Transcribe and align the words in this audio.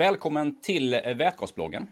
Välkommen 0.00 0.60
till 0.60 0.90
Vätgasbloggen. 0.90 1.86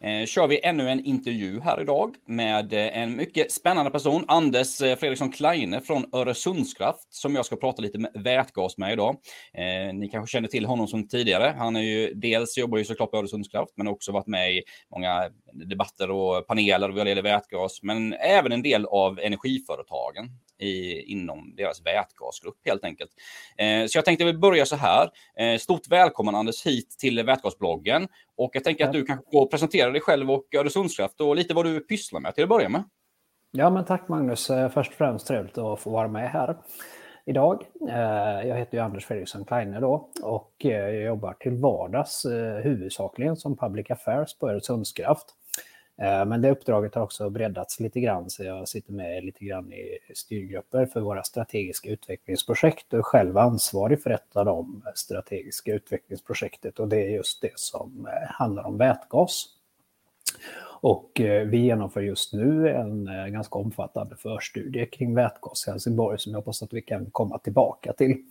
Eh, 0.00 0.26
kör 0.26 0.46
vi 0.46 0.60
ännu 0.64 0.90
en 0.90 1.04
intervju 1.04 1.60
här 1.60 1.80
idag 1.80 2.14
med 2.26 2.72
eh, 2.72 2.98
en 2.98 3.16
mycket 3.16 3.52
spännande 3.52 3.90
person, 3.90 4.24
Anders 4.28 4.80
eh, 4.80 4.96
Fredriksson 4.96 5.32
Kleine 5.32 5.80
från 5.80 6.04
Öresundskraft, 6.12 7.14
som 7.14 7.34
jag 7.34 7.46
ska 7.46 7.56
prata 7.56 7.82
lite 7.82 7.98
med 7.98 8.10
vätgas 8.14 8.78
med 8.78 8.92
idag. 8.92 9.16
Eh, 9.52 9.94
ni 9.94 10.08
kanske 10.12 10.32
känner 10.32 10.48
till 10.48 10.66
honom 10.66 10.86
som 10.86 11.08
tidigare. 11.08 11.54
Han 11.58 11.76
är 11.76 11.80
ju 11.80 12.14
dels 12.14 12.58
jobbar 12.58 12.78
ju 12.78 12.84
såklart 12.84 13.10
på 13.10 13.16
Öresundskraft, 13.16 13.72
men 13.76 13.88
också 13.88 14.12
varit 14.12 14.26
med 14.26 14.54
i 14.54 14.62
många 14.90 15.30
debatter 15.52 16.10
och 16.10 16.46
paneler 16.46 16.88
vad 16.88 17.08
gäller 17.08 17.22
vätgas, 17.22 17.82
men 17.82 18.12
även 18.12 18.52
en 18.52 18.62
del 18.62 18.86
av 18.86 19.18
energiföretagen 19.18 20.26
i, 20.58 21.02
inom 21.02 21.54
deras 21.56 21.86
vätgasgrupp 21.86 22.58
helt 22.64 22.84
enkelt. 22.84 23.10
Eh, 23.56 23.86
så 23.86 23.98
jag 23.98 24.04
tänkte 24.04 24.24
väl 24.24 24.38
börja 24.38 24.66
så 24.66 24.76
här. 24.76 25.10
Eh, 25.38 25.58
stort 25.58 25.88
välkommen 25.88 26.34
Anders 26.34 26.66
hit 26.66 26.96
till 26.98 27.22
Vätgasbloggen. 27.22 28.08
Och 28.36 28.50
jag 28.52 28.64
tänker 28.64 28.84
att 28.86 28.92
du 28.92 29.04
kanske 29.04 29.30
får 29.32 29.46
presentera 29.46 29.90
dig 29.90 30.00
själv 30.00 30.30
och 30.30 30.54
Öresundskraft 30.54 31.20
och 31.20 31.36
lite 31.36 31.54
vad 31.54 31.64
du 31.64 31.80
pysslar 31.80 32.20
med 32.20 32.34
till 32.34 32.44
att 32.44 32.48
börja 32.48 32.68
med. 32.68 32.84
Ja, 33.56 33.70
men 33.70 33.84
tack 33.84 34.08
Magnus. 34.08 34.50
Eh, 34.50 34.68
först 34.68 34.90
och 34.90 34.96
främst 34.96 35.26
trevligt 35.26 35.58
att 35.58 35.80
få 35.80 35.90
vara 35.90 36.08
med 36.08 36.30
här 36.30 36.56
idag. 37.26 37.62
Eh, 37.88 38.48
jag 38.48 38.56
heter 38.56 38.78
ju 38.78 38.84
Anders 38.84 39.06
Fredriksson 39.06 39.44
Kleine 39.44 39.80
då 39.80 40.10
och 40.22 40.52
eh, 40.64 40.70
jag 40.70 41.02
jobbar 41.02 41.32
till 41.32 41.52
vardags 41.52 42.26
huvudsakligen 42.62 43.36
som 43.36 43.56
public 43.56 43.90
affairs 43.90 44.38
på 44.38 44.50
Öresundskraft. 44.50 45.26
Eh, 46.02 46.24
men 46.24 46.42
det 46.42 46.50
uppdraget 46.50 46.94
har 46.94 47.02
också 47.02 47.30
breddats 47.30 47.80
lite 47.80 48.00
grann, 48.00 48.30
så 48.30 48.44
jag 48.44 48.68
sitter 48.68 48.92
med 48.92 49.24
lite 49.24 49.44
grann 49.44 49.72
i 49.72 49.98
styrgrupper 50.14 50.86
för 50.86 51.00
våra 51.00 51.22
strategiska 51.22 51.90
utvecklingsprojekt 51.90 52.92
och 52.92 52.98
är 52.98 53.02
själv 53.02 53.38
ansvarig 53.38 54.02
för 54.02 54.10
ett 54.10 54.36
av 54.36 54.44
de 54.44 54.82
strategiska 54.94 55.72
utvecklingsprojektet 55.72 56.78
och 56.78 56.88
det 56.88 56.96
är 56.96 57.10
just 57.10 57.42
det 57.42 57.58
som 57.58 58.06
eh, 58.06 58.30
handlar 58.30 58.64
om 58.64 58.78
vätgas. 58.78 59.46
Och 60.80 61.20
eh, 61.20 61.46
vi 61.46 61.58
genomför 61.58 62.00
just 62.00 62.32
nu 62.32 62.68
en 62.68 63.08
ganska 63.32 63.58
omfattande 63.58 64.16
förstudie 64.16 64.86
kring 64.86 65.14
vätgas 65.14 65.66
i 65.66 65.70
Helsingborg 65.70 66.18
som 66.18 66.32
jag 66.32 66.38
hoppas 66.38 66.62
att 66.62 66.72
vi 66.72 66.82
kan 66.82 67.10
komma 67.10 67.38
tillbaka 67.38 67.92
till. 67.92 68.22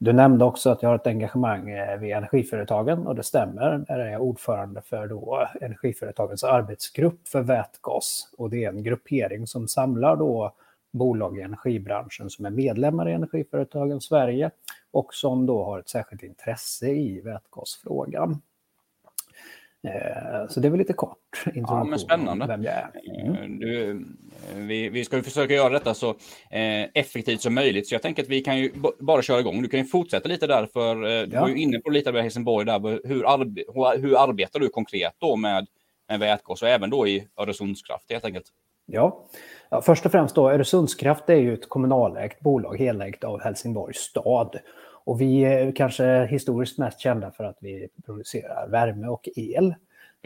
Du 0.00 0.12
nämnde 0.12 0.44
också 0.44 0.70
att 0.70 0.82
jag 0.82 0.90
har 0.90 0.96
ett 0.96 1.06
engagemang 1.06 1.70
eh, 1.70 1.98
vid 1.98 2.12
energiföretagen 2.12 3.06
och 3.06 3.14
det 3.14 3.22
stämmer. 3.22 3.84
Där 3.88 3.98
är 3.98 4.12
jag 4.12 4.22
ordförande 4.22 4.82
för 4.82 5.06
då 5.06 5.48
energiföretagens 5.60 6.44
arbetsgrupp 6.44 7.28
för 7.28 7.42
vätgas 7.42 8.28
och 8.38 8.50
det 8.50 8.64
är 8.64 8.68
en 8.68 8.82
gruppering 8.82 9.46
som 9.46 9.68
samlar 9.68 10.16
då 10.16 10.54
bolag 10.92 11.38
i 11.38 11.42
energibranschen 11.42 12.30
som 12.30 12.44
är 12.44 12.50
medlemmar 12.50 13.08
i 13.08 13.12
Energiföretagen 13.12 14.00
Sverige 14.00 14.50
och 14.90 15.14
som 15.14 15.46
då 15.46 15.64
har 15.64 15.78
ett 15.78 15.88
särskilt 15.88 16.22
intresse 16.22 16.88
i 16.88 17.20
vätgasfrågan. 17.20 18.40
Eh, 19.88 20.48
så 20.48 20.60
det 20.60 20.68
är 20.68 20.70
väl 20.70 20.78
lite 20.78 20.92
kort 20.92 21.18
introduktion 21.46 21.78
ja, 21.78 21.84
men 21.84 21.98
spännande. 21.98 22.46
vem 22.46 22.62
jag 22.62 22.74
är. 22.74 22.90
Mm. 23.26 23.34
Eh, 23.34 23.58
du, 23.58 24.04
vi, 24.54 24.88
vi 24.88 25.04
ska 25.04 25.16
ju 25.16 25.22
försöka 25.22 25.54
göra 25.54 25.68
detta 25.68 25.94
så 25.94 26.10
eh, 26.50 26.84
effektivt 26.94 27.40
som 27.40 27.54
möjligt, 27.54 27.88
så 27.88 27.94
jag 27.94 28.02
tänker 28.02 28.22
att 28.22 28.28
vi 28.28 28.40
kan 28.40 28.58
ju 28.58 28.72
bara 28.98 29.22
köra 29.22 29.40
igång. 29.40 29.62
Du 29.62 29.68
kan 29.68 29.80
ju 29.80 29.86
fortsätta 29.86 30.28
lite 30.28 30.46
där, 30.46 30.68
för 30.72 30.94
du 31.26 31.34
ja. 31.34 31.40
var 31.40 31.48
ju 31.48 31.58
inne 31.58 31.78
på 31.78 31.90
lite 31.90 32.10
av 32.10 32.16
Helsingborg 32.16 32.66
där. 32.66 33.08
Hur, 33.08 33.34
arbe 33.34 33.64
hur 34.00 34.22
arbetar 34.22 34.60
du 34.60 34.68
konkret 34.68 35.14
då 35.18 35.36
med, 35.36 35.66
med 36.08 36.20
vätgas 36.20 36.62
och 36.62 36.68
även 36.68 36.90
då 36.90 37.06
i 37.06 37.28
Öresundskraft 37.36 38.12
helt 38.12 38.24
enkelt? 38.24 38.46
Ja. 38.90 39.24
ja, 39.70 39.82
först 39.82 40.06
och 40.06 40.12
främst 40.12 40.34
då 40.34 40.50
Öresundskraft 40.50 41.30
är 41.30 41.36
ju 41.36 41.54
ett 41.54 41.68
kommunalägt 41.68 42.40
bolag 42.40 42.78
helägt 42.78 43.24
av 43.24 43.40
Helsingborgs 43.40 43.98
stad. 43.98 44.58
Och 45.04 45.20
vi 45.20 45.44
är 45.44 45.72
kanske 45.72 46.26
historiskt 46.26 46.78
mest 46.78 47.00
kända 47.00 47.30
för 47.30 47.44
att 47.44 47.58
vi 47.60 47.88
producerar 48.06 48.68
värme 48.68 49.06
och 49.06 49.28
el. 49.36 49.74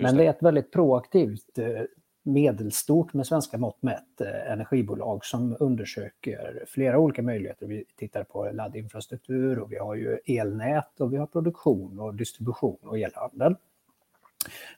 Men 0.02 0.16
det 0.16 0.26
är 0.26 0.30
ett 0.30 0.42
väldigt 0.42 0.72
proaktivt 0.72 1.58
eh, 1.58 1.82
medelstort 2.22 3.12
med 3.12 3.26
svenska 3.26 3.58
mått 3.58 3.82
mätt 3.82 4.20
eh, 4.20 4.52
energibolag 4.52 5.24
som 5.24 5.56
undersöker 5.60 6.64
flera 6.68 6.98
olika 6.98 7.22
möjligheter. 7.22 7.66
Vi 7.66 7.84
tittar 7.96 8.24
på 8.24 8.50
laddinfrastruktur 8.52 9.58
och 9.58 9.72
vi 9.72 9.78
har 9.78 9.94
ju 9.94 10.18
elnät 10.26 11.00
och 11.00 11.12
vi 11.12 11.16
har 11.16 11.26
produktion 11.26 12.00
och 12.00 12.14
distribution 12.14 12.78
och 12.82 12.98
elhandel. 12.98 13.54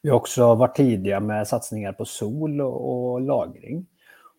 Vi 0.02 0.10
har 0.10 0.16
också 0.16 0.54
varit 0.54 0.76
tidiga 0.76 1.20
med 1.20 1.48
satsningar 1.48 1.92
på 1.92 2.04
sol 2.04 2.60
och, 2.60 3.20
lagring. 3.20 3.86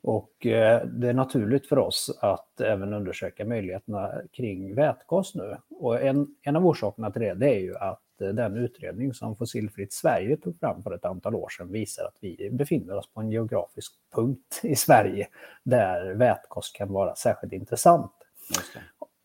Och 0.01 0.45
eh, 0.45 0.85
det 0.85 1.09
är 1.09 1.13
naturligt 1.13 1.68
för 1.68 1.78
oss 1.78 2.18
att 2.22 2.62
även 2.62 2.94
undersöka 2.94 3.45
möjligheterna 3.45 4.12
kring 4.31 4.75
vätgas 4.75 5.35
nu. 5.35 5.57
Och 5.69 6.01
en, 6.01 6.28
en 6.41 6.56
av 6.56 6.68
orsakerna 6.68 7.12
till 7.12 7.22
det, 7.22 7.34
det 7.34 7.50
är 7.50 7.59
ju 7.59 7.78
att 7.78 8.01
den 8.18 8.58
utredning 8.58 9.14
som 9.14 9.36
Fossilfritt 9.36 9.94
Sverige 9.94 10.38
tog 10.38 10.59
fram 10.59 10.84
för 10.84 10.92
ett 10.92 11.06
antal 11.06 11.36
år 11.36 11.50
sedan 11.50 11.72
visar 11.72 12.06
att 12.06 12.18
vi 12.20 12.50
befinner 12.52 12.98
oss 12.98 13.14
på 13.14 13.22
en 13.22 13.31
geografisk 13.31 13.94
punkt 14.16 14.59
i 14.64 14.76
Sverige 14.76 15.28
där 15.64 16.14
vätgas 16.14 16.72
kan 16.72 16.94
vara 16.94 17.16
särskilt 17.16 17.54
intressant. 17.54 18.12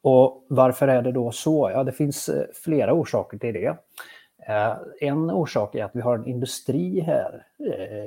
Och 0.03 0.47
varför 0.49 0.89
är 0.89 1.03
det 1.03 1.12
då 1.12 1.33
så? 1.33 1.71
Ja, 1.71 1.84
det 1.84 1.93
finns 1.93 2.29
eh, 2.29 2.47
flera 2.55 2.93
orsaker 2.93 3.39
till 3.39 3.55
det. 3.55 3.77
Eh, 4.49 4.77
en 5.00 5.31
orsak 5.31 5.75
är 5.75 5.84
att 5.84 5.97
vi 5.97 6.00
har 6.00 6.19
en 6.19 6.27
industri 6.27 7.00
här 7.00 7.47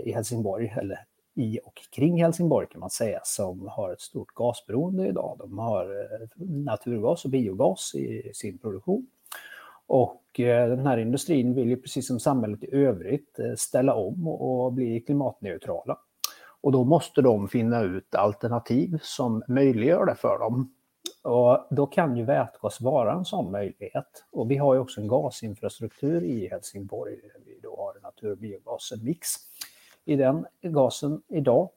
i 0.03 0.11
Helsingborg, 0.11 0.73
eller 0.77 0.99
i 1.35 1.59
och 1.63 1.81
kring 1.91 2.23
Helsingborg 2.23 2.67
kan 2.67 2.79
man 2.79 2.89
säga, 2.89 3.19
som 3.23 3.67
har 3.67 3.93
ett 3.93 4.01
stort 4.01 4.33
gasberoende 4.33 5.07
idag. 5.07 5.35
De 5.39 5.59
har 5.59 6.07
naturgas 6.63 7.25
och 7.25 7.31
biogas 7.31 7.95
i 7.95 8.31
sin 8.33 8.57
produktion. 8.57 9.07
Och 9.87 10.11
eh, 10.11 10.22
Eh, 10.39 10.67
den 10.67 10.87
här 10.87 10.97
industrin 10.97 11.55
vill 11.55 11.69
ju 11.69 11.77
precis 11.77 12.07
som 12.07 12.19
samhället 12.19 12.63
i 12.63 12.75
övrigt 12.75 13.39
eh, 13.39 13.55
ställa 13.57 13.95
om 13.95 14.27
och 14.27 14.73
bli 14.73 14.99
klimatneutrala. 14.99 15.97
Och 16.61 16.71
då 16.71 16.83
måste 16.83 17.21
de 17.21 17.47
finna 17.47 17.81
ut 17.81 18.15
alternativ 18.15 18.99
som 19.01 19.43
möjliggör 19.47 20.05
det 20.05 20.15
för 20.15 20.39
dem. 20.39 20.73
Och 21.21 21.67
då 21.69 21.85
kan 21.85 22.17
ju 22.17 22.25
vätgas 22.25 22.81
vara 22.81 23.13
en 23.13 23.25
sån 23.25 23.51
möjlighet. 23.51 24.25
Och 24.31 24.51
vi 24.51 24.57
har 24.57 24.73
ju 24.73 24.79
också 24.79 25.01
en 25.01 25.07
gasinfrastruktur 25.07 26.23
i 26.23 26.47
Helsingborg. 26.47 27.15
Vi 27.45 27.59
då 27.63 27.75
har 27.77 28.01
natur 28.01 28.31
och 28.31 28.37
biogas, 28.37 28.93
mix 29.01 29.29
i 30.05 30.15
den 30.15 30.45
gasen 30.61 31.21
idag. 31.27 31.69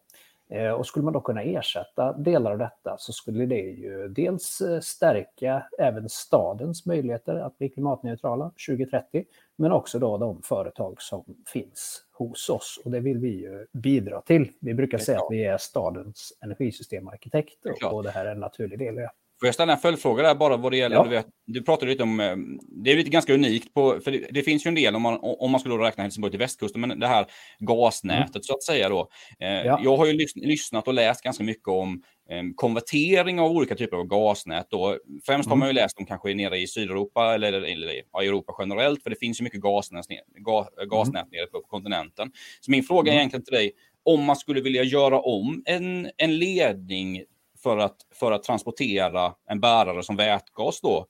Eh, 0.48 0.70
och 0.70 0.86
skulle 0.86 1.04
man 1.04 1.12
då 1.12 1.20
kunna 1.20 1.42
ersätta 1.42 2.12
delar 2.12 2.52
av 2.52 2.58
detta 2.58 2.96
så 2.98 3.12
skulle 3.12 3.46
det 3.46 3.60
ju 3.60 4.08
dels 4.08 4.60
eh, 4.60 4.80
stärka 4.80 5.66
även 5.78 6.08
stadens 6.08 6.86
möjligheter 6.86 7.34
att 7.34 7.58
bli 7.58 7.68
klimatneutrala 7.68 8.50
2030, 8.68 9.24
men 9.56 9.72
också 9.72 9.98
då 9.98 10.18
de 10.18 10.42
företag 10.42 11.02
som 11.02 11.24
finns 11.52 12.02
hos 12.12 12.48
oss. 12.48 12.80
Och 12.84 12.90
det 12.90 13.00
vill 13.00 13.18
vi 13.18 13.28
ju 13.28 13.66
bidra 13.72 14.20
till. 14.20 14.52
Vi 14.60 14.74
brukar 14.74 14.98
säga 14.98 15.18
att 15.18 15.28
vi 15.30 15.44
är 15.44 15.58
stadens 15.58 16.32
energisystemarkitekt 16.40 17.66
och 17.92 18.02
det 18.02 18.10
här 18.10 18.26
är 18.26 18.32
en 18.32 18.40
naturlig 18.40 18.78
del 18.78 18.98
i 18.98 19.00
det. 19.00 19.10
Får 19.40 19.46
jag 19.46 19.54
ställa 19.54 19.72
en 19.72 19.78
följdfråga 19.78 20.22
där 20.22 20.34
bara 20.34 20.56
vad 20.56 20.72
det 20.72 20.76
gäller, 20.76 20.96
ja. 20.96 21.02
du, 21.02 21.08
vet, 21.08 21.26
du 21.46 21.62
pratade 21.62 21.90
lite 21.90 22.02
om, 22.02 22.20
eh, 22.20 22.36
det 22.84 22.92
är 22.92 22.96
lite 22.96 23.10
ganska 23.10 23.34
unikt, 23.34 23.74
på, 23.74 24.00
för 24.00 24.10
det, 24.10 24.26
det, 24.30 24.42
finns 24.42 24.66
ju 24.66 24.68
en 24.68 24.74
del 24.74 24.96
om 24.96 25.02
man, 25.02 25.18
om 25.22 25.50
man 25.50 25.60
skulle 25.60 25.74
räkna 25.74 26.02
Helsingborg 26.02 26.30
till 26.30 26.38
västkusten, 26.38 26.80
men 26.80 27.00
det 27.00 27.06
här 27.06 27.26
gasnätet 27.58 28.34
mm. 28.34 28.42
så 28.42 28.54
att 28.54 28.62
säga 28.62 28.88
då. 28.88 29.08
Eh, 29.40 29.48
ja. 29.48 29.80
Jag 29.84 29.96
har 29.96 30.06
ju 30.06 30.12
lys, 30.12 30.36
lyssnat 30.36 30.88
och 30.88 30.94
läst 30.94 31.22
ganska 31.22 31.44
mycket 31.44 31.68
om 31.68 32.02
eh, 32.30 32.42
konvertering 32.54 33.40
av 33.40 33.50
olika 33.50 33.74
typer 33.74 33.96
av 33.96 34.04
gasnät. 34.04 34.66
Då. 34.70 34.98
Främst 35.26 35.46
mm. 35.46 35.50
har 35.50 35.56
man 35.56 35.68
ju 35.68 35.74
läst 35.74 35.98
om 35.98 36.06
kanske 36.06 36.34
nere 36.34 36.58
i 36.58 36.66
Sydeuropa 36.66 37.34
eller, 37.34 37.52
eller 37.52 37.92
i 37.92 38.26
Europa 38.26 38.56
generellt, 38.58 39.02
för 39.02 39.10
det 39.10 39.16
finns 39.16 39.40
ju 39.40 39.44
mycket 39.44 39.60
gasnät, 39.60 40.06
gas, 40.38 40.68
gasnät 40.90 41.22
mm. 41.22 41.28
nere 41.32 41.46
på, 41.46 41.60
på 41.60 41.68
kontinenten. 41.68 42.30
Så 42.60 42.70
min 42.70 42.82
fråga 42.82 43.12
är 43.12 43.14
mm. 43.14 43.18
egentligen 43.18 43.44
till 43.44 43.54
dig, 43.54 43.72
om 44.02 44.24
man 44.24 44.36
skulle 44.36 44.60
vilja 44.60 44.82
göra 44.82 45.20
om 45.20 45.62
en, 45.66 46.10
en 46.16 46.38
ledning 46.38 47.22
för 47.66 47.78
att, 47.78 47.96
för 48.14 48.32
att 48.32 48.42
transportera 48.42 49.34
en 49.50 49.60
bärare 49.60 50.02
som 50.02 50.16
vätgas 50.16 50.80
då? 50.80 51.06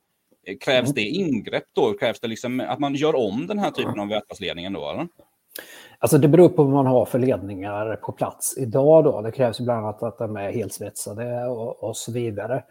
Krävs 0.60 0.88
mm. 0.88 0.94
det 0.94 1.02
ingrepp 1.02 1.64
då? 1.72 1.92
Krävs 1.92 2.20
det 2.20 2.28
liksom 2.28 2.60
att 2.60 2.78
man 2.78 2.94
gör 2.94 3.16
om 3.16 3.46
den 3.46 3.58
här 3.58 3.70
typen 3.70 4.00
av 4.00 4.08
vätgasledningen 4.08 4.72
då? 4.72 4.90
Eller? 4.90 5.08
Alltså 5.98 6.18
det 6.18 6.28
beror 6.28 6.48
på 6.48 6.62
vad 6.64 6.72
man 6.72 6.86
har 6.86 7.04
för 7.04 7.18
ledningar 7.18 7.96
på 7.96 8.12
plats 8.12 8.58
idag. 8.58 9.04
Då. 9.04 9.20
Det 9.22 9.32
krävs 9.32 9.60
bland 9.60 9.86
annat 9.86 10.02
att 10.02 10.18
de 10.18 10.36
är 10.36 10.52
helsvetsade 10.52 11.46
och, 11.46 11.84
och 11.84 11.96
så 11.96 12.12
vidare. 12.12 12.64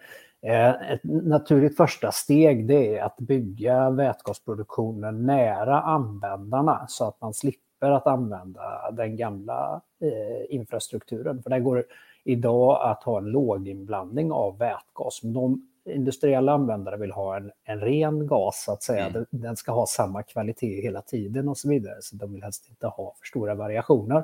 Eh, 0.48 0.92
ett 0.92 1.04
naturligt 1.04 1.78
första 1.78 2.12
steg 2.12 2.68
det 2.68 2.98
är 2.98 3.04
att 3.04 3.18
bygga 3.18 3.90
vätgasproduktionen 3.90 5.26
nära 5.26 5.82
användarna 5.82 6.86
så 6.88 7.08
att 7.08 7.22
man 7.22 7.34
slipper 7.34 7.65
att 7.80 8.08
använda 8.08 8.92
den 8.92 9.16
gamla 9.16 9.82
eh, 10.02 10.56
infrastrukturen. 10.56 11.44
För 11.44 11.50
det 11.50 11.60
går 11.60 11.86
idag 12.24 12.92
att 12.92 13.04
ha 13.04 13.18
en 13.18 13.26
låginblandning 13.26 14.32
av 14.32 14.58
vätgas. 14.58 15.24
Men 15.24 15.34
de 15.34 15.70
industriella 15.86 16.52
användare 16.52 16.98
vill 16.98 17.12
ha 17.12 17.38
en, 17.38 17.52
en 17.64 17.80
ren 17.80 18.28
gas, 18.28 18.64
så 18.64 18.72
att 18.72 18.84
säga. 18.84 19.08
Mm. 19.08 19.26
Den 19.30 19.56
ska 19.56 19.72
ha 19.72 19.86
samma 19.86 20.24
kvalitet 20.24 20.82
hela 20.82 21.02
tiden 21.02 21.50
och 21.50 21.58
så 21.58 21.70
vidare. 21.70 21.98
Så 22.02 22.16
de 22.16 22.34
vill 22.34 22.44
helst 22.44 22.70
inte 22.70 22.88
ha 22.88 23.16
för 23.20 23.26
stora 23.26 23.56
variationer. 23.56 24.24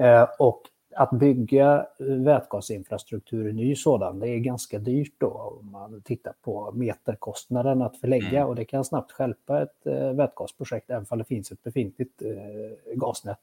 Eh, 0.00 0.28
och 0.38 0.62
att 0.94 1.10
bygga 1.10 1.86
vätgasinfrastruktur, 1.98 3.52
ny 3.52 3.76
sådan, 3.76 4.20
det 4.20 4.28
är 4.28 4.38
ganska 4.38 4.78
dyrt 4.78 5.14
då 5.18 5.58
om 5.60 5.70
man 5.70 6.02
tittar 6.02 6.34
på 6.42 6.72
meterkostnaden 6.74 7.82
att 7.82 7.96
förlägga 7.96 8.38
mm. 8.38 8.48
och 8.48 8.54
det 8.54 8.64
kan 8.64 8.84
snabbt 8.84 9.12
skälpa 9.12 9.62
ett 9.62 9.86
eh, 9.86 10.12
vätgasprojekt 10.12 10.90
även 10.90 11.06
om 11.10 11.18
det 11.18 11.24
finns 11.24 11.52
ett 11.52 11.62
befintligt 11.62 12.22
eh, 12.22 12.94
gasnät. 12.94 13.38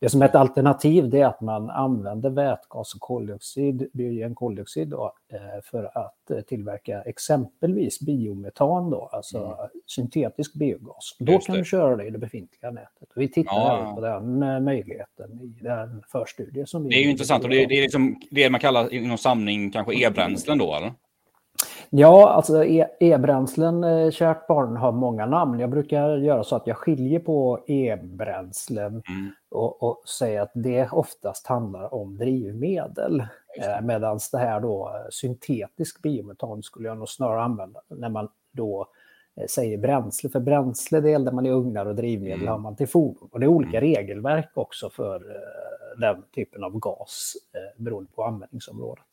Det 0.00 0.08
som 0.08 0.22
är 0.22 0.26
ett 0.26 0.34
alternativ 0.34 1.10
det 1.10 1.20
är 1.20 1.26
att 1.26 1.40
man 1.40 1.70
använder 1.70 2.30
vätgas 2.30 2.94
och 2.94 3.00
koldioxid, 3.00 3.90
biogen 3.92 4.34
koldioxid 4.34 4.88
då, 4.88 5.12
eh, 5.32 5.62
för 5.64 5.98
att 5.98 6.30
eh, 6.30 6.40
tillverka 6.40 7.02
exempelvis 7.02 8.00
biometan, 8.00 8.90
då, 8.90 9.10
alltså 9.12 9.38
mm. 9.38 9.56
syntetisk 9.86 10.54
biogas. 10.54 11.16
Då 11.18 11.38
kan 11.38 11.56
du 11.56 11.64
köra 11.64 11.96
det 11.96 12.04
i 12.04 12.10
det 12.10 12.18
befintliga 12.18 12.70
nätet. 12.70 13.08
vi 13.14 13.28
tittar 13.28 13.52
ja. 13.54 13.92
på 13.94 14.00
den 14.00 14.42
eh, 14.42 14.60
möjligheten 14.60 15.40
i 15.40 15.64
den 15.64 16.02
förstudie 16.12 16.66
som 16.66 16.82
vi... 16.82 16.88
Det 16.88 16.96
är 16.96 17.04
ju 17.04 17.10
intressant 17.10 17.44
och 17.44 17.50
det, 17.50 17.66
det 17.66 17.78
är 17.78 17.82
liksom 17.82 18.20
det 18.30 18.50
man 18.50 18.60
kallar 18.60 18.94
inom 18.94 19.18
samling 19.18 19.70
kanske 19.70 19.94
e-bränslen 19.94 20.58
då, 20.58 20.74
eller? 20.74 20.92
Ja, 21.90 22.28
alltså 22.28 22.64
e- 22.64 22.88
e-bränslen, 23.00 23.84
e 23.84 24.10
kärt 24.12 24.46
barn, 24.46 24.76
har 24.76 24.92
många 24.92 25.26
namn. 25.26 25.60
Jag 25.60 25.70
brukar 25.70 26.16
göra 26.16 26.44
så 26.44 26.56
att 26.56 26.66
jag 26.66 26.76
skiljer 26.76 27.20
på 27.20 27.64
e-bränslen 27.66 28.86
mm. 28.86 29.30
och, 29.50 29.82
och 29.82 30.02
säger 30.08 30.40
att 30.40 30.50
det 30.54 30.88
oftast 30.92 31.46
handlar 31.46 31.94
om 31.94 32.18
drivmedel. 32.18 33.20
Eh, 33.60 33.80
Medan 33.82 34.18
det 34.32 34.38
här 34.38 34.60
då, 34.60 34.92
syntetisk 35.10 36.02
biometan 36.02 36.62
skulle 36.62 36.88
jag 36.88 36.98
nog 36.98 37.08
snarare 37.08 37.42
använda 37.42 37.80
när 37.88 38.08
man 38.08 38.28
då 38.52 38.86
eh, 39.36 39.46
säger 39.46 39.78
bränsle. 39.78 40.30
För 40.30 40.40
bränsle 40.40 41.00
det 41.00 41.12
eldar 41.12 41.32
man 41.32 41.46
i 41.46 41.50
ugnar 41.50 41.86
och 41.86 41.94
drivmedel 41.94 42.40
mm. 42.40 42.48
har 42.48 42.58
man 42.58 42.76
till 42.76 42.88
fordon. 42.88 43.28
Och 43.32 43.40
det 43.40 43.46
är 43.46 43.48
olika 43.48 43.78
mm. 43.78 43.80
regelverk 43.80 44.50
också 44.54 44.90
för 44.90 45.16
eh, 45.16 46.00
den 46.00 46.22
typen 46.34 46.64
av 46.64 46.78
gas 46.78 47.34
eh, 47.54 47.82
beroende 47.82 48.10
på 48.14 48.24
användningsområdet. 48.24 49.04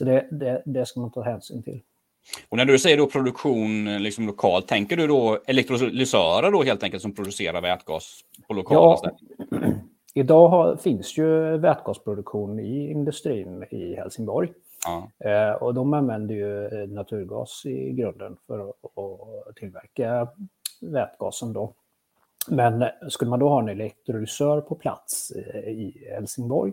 Så 0.00 0.04
det, 0.04 0.26
det, 0.30 0.62
det 0.66 0.86
ska 0.86 1.00
man 1.00 1.10
ta 1.10 1.22
hänsyn 1.22 1.62
till. 1.62 1.80
Och 2.48 2.56
när 2.56 2.64
du 2.64 2.78
säger 2.78 2.96
då 2.96 3.06
produktion 3.06 3.88
eh, 3.88 4.00
liksom 4.00 4.26
lokalt, 4.26 4.68
tänker 4.68 4.96
du 4.96 5.06
då 5.06 5.38
elektrolysörer 5.46 6.50
då 6.50 6.62
helt 6.62 6.82
enkelt 6.82 7.02
som 7.02 7.14
producerar 7.14 7.60
vätgas 7.60 8.20
på 8.48 8.54
lokala 8.54 8.80
ja, 8.80 8.96
ställen? 8.96 9.80
Idag 10.14 10.48
har, 10.48 10.76
finns 10.76 11.18
ju 11.18 11.58
vätgasproduktion 11.58 12.60
i 12.60 12.90
industrin 12.90 13.64
i 13.70 13.94
Helsingborg. 13.94 14.52
Ja. 14.84 15.28
Eh, 15.30 15.52
och 15.52 15.74
de 15.74 15.94
använder 15.94 16.34
ju 16.34 16.66
eh, 16.66 16.88
naturgas 16.88 17.66
i 17.66 17.92
grunden 17.92 18.36
för 18.46 18.68
att, 18.68 18.76
att 19.48 19.56
tillverka 19.56 20.28
vätgasen 20.80 21.52
då. 21.52 21.74
Men 22.48 22.84
skulle 23.08 23.30
man 23.30 23.40
då 23.40 23.48
ha 23.48 23.60
en 23.60 23.68
elektrolysör 23.68 24.60
på 24.60 24.74
plats 24.74 25.30
eh, 25.30 25.68
i 25.68 26.08
Helsingborg 26.14 26.72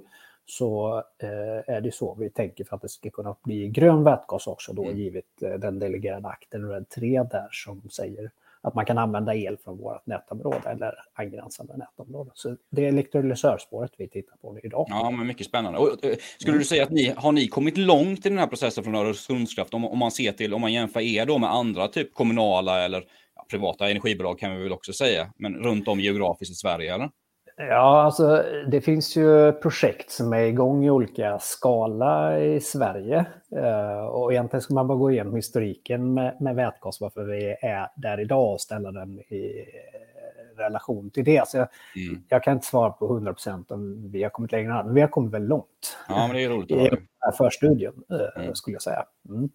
så 0.50 1.04
eh, 1.18 1.76
är 1.76 1.82
det 1.82 1.92
så 1.92 2.16
vi 2.20 2.30
tänker 2.30 2.64
för 2.64 2.76
att 2.76 2.82
det 2.82 2.90
ska 2.90 3.10
kunna 3.10 3.36
bli 3.44 3.68
grön 3.68 4.04
vätgas 4.04 4.48
också 4.48 4.74
då 4.74 4.84
mm. 4.84 4.98
givet 4.98 5.42
eh, 5.42 5.50
den 5.50 5.80
delegerade 5.80 6.28
akten 6.28 6.70
RED 6.70 6.90
3 6.90 7.24
där 7.24 7.48
som 7.52 7.90
säger 7.90 8.32
att 8.62 8.76
man 8.76 8.86
kan 8.86 8.98
använda 8.98 9.36
el 9.36 9.58
från 9.58 9.78
vårt 9.78 10.06
nätområde 10.06 10.70
eller 10.70 10.94
angränsande 11.14 11.78
nätområde. 11.78 12.32
Så 12.34 12.56
det 12.70 12.86
är 12.86 12.88
elektrolysörspåret 12.88 13.92
vi 13.98 14.08
tittar 14.08 14.36
på 14.38 14.60
idag. 14.64 14.86
Ja, 14.90 15.12
men 15.12 15.28
mycket 15.28 15.48
spännande. 15.48 15.80
Och, 15.80 16.06
eh, 16.06 16.16
skulle 16.38 16.52
mm. 16.52 16.60
du 16.60 16.66
säga 16.66 16.84
att 16.84 16.92
ni 16.92 17.14
har 17.18 17.32
ni 17.32 17.48
kommit 17.48 17.78
långt 17.78 18.26
i 18.26 18.30
den 18.30 18.38
här 18.38 18.48
processen 18.48 18.84
från 18.84 18.96
Öresundskraft 18.96 19.74
om, 19.74 19.86
om 19.86 19.98
man 19.98 20.12
ser 20.12 20.32
till 20.32 20.54
om 20.54 20.62
man 20.62 20.74
jämför 20.74 21.00
er 21.00 21.26
då 21.26 21.38
med 21.38 21.54
andra 21.54 21.88
typ 21.88 22.14
kommunala 22.14 22.86
eller 22.86 23.04
ja, 23.36 23.46
privata 23.50 23.90
energibolag 23.90 24.40
kan 24.40 24.58
vi 24.58 24.64
väl 24.64 24.74
också 24.74 24.94
säga, 24.94 25.34
men 25.38 25.56
runt 25.56 25.88
om 25.88 26.00
geografiskt 26.00 26.52
i 26.52 26.56
Sverige 26.56 26.94
eller? 26.94 27.10
Ja, 27.60 28.02
alltså 28.02 28.44
det 28.68 28.82
finns 28.82 29.16
ju 29.16 29.52
projekt 29.52 30.12
som 30.12 30.34
är 30.34 30.42
igång 30.42 30.86
i 30.86 30.90
olika 30.90 31.40
skala 31.40 32.40
i 32.40 32.60
Sverige. 32.60 33.26
Uh, 33.56 34.06
och 34.06 34.32
egentligen 34.32 34.62
ska 34.62 34.74
man 34.74 34.88
bara 34.88 34.98
gå 34.98 35.12
igenom 35.12 35.36
historiken 35.36 36.14
med, 36.14 36.42
med 36.42 36.56
vätgas, 36.56 37.02
varför 37.02 37.24
vi 37.24 37.56
är 37.62 37.88
där 37.96 38.20
idag 38.20 38.54
och 38.54 38.62
ställa 38.62 38.92
den 38.92 39.20
i 39.20 39.66
relation 40.58 41.10
till 41.10 41.24
det. 41.24 41.48
Så 41.48 41.58
jag, 41.58 41.68
mm. 41.96 42.24
jag 42.30 42.44
kan 42.44 42.54
inte 42.54 42.68
svara 42.68 42.90
på 42.90 43.06
100 43.06 43.34
procent 43.34 43.72
om 43.72 44.12
vi 44.12 44.24
har 44.24 44.30
kommit 44.30 44.52
längre, 44.52 44.84
men 44.84 44.94
vi 44.94 45.02
har 45.02 45.08
kommit 45.08 45.34
väldigt 45.34 45.50
långt. 45.50 45.98
Ja, 46.10 46.28
men 46.28 46.36
det 46.36 46.44
är 46.44 46.50
roligt. 46.50 46.72
I 46.72 46.90
den 46.90 47.08
här 47.20 47.32
förstudien, 47.32 47.94
uh, 48.12 48.44
mm. 48.44 48.56
skulle 48.56 48.76
jag 48.76 48.82
säga. 48.82 49.06
Mm. 49.30 49.50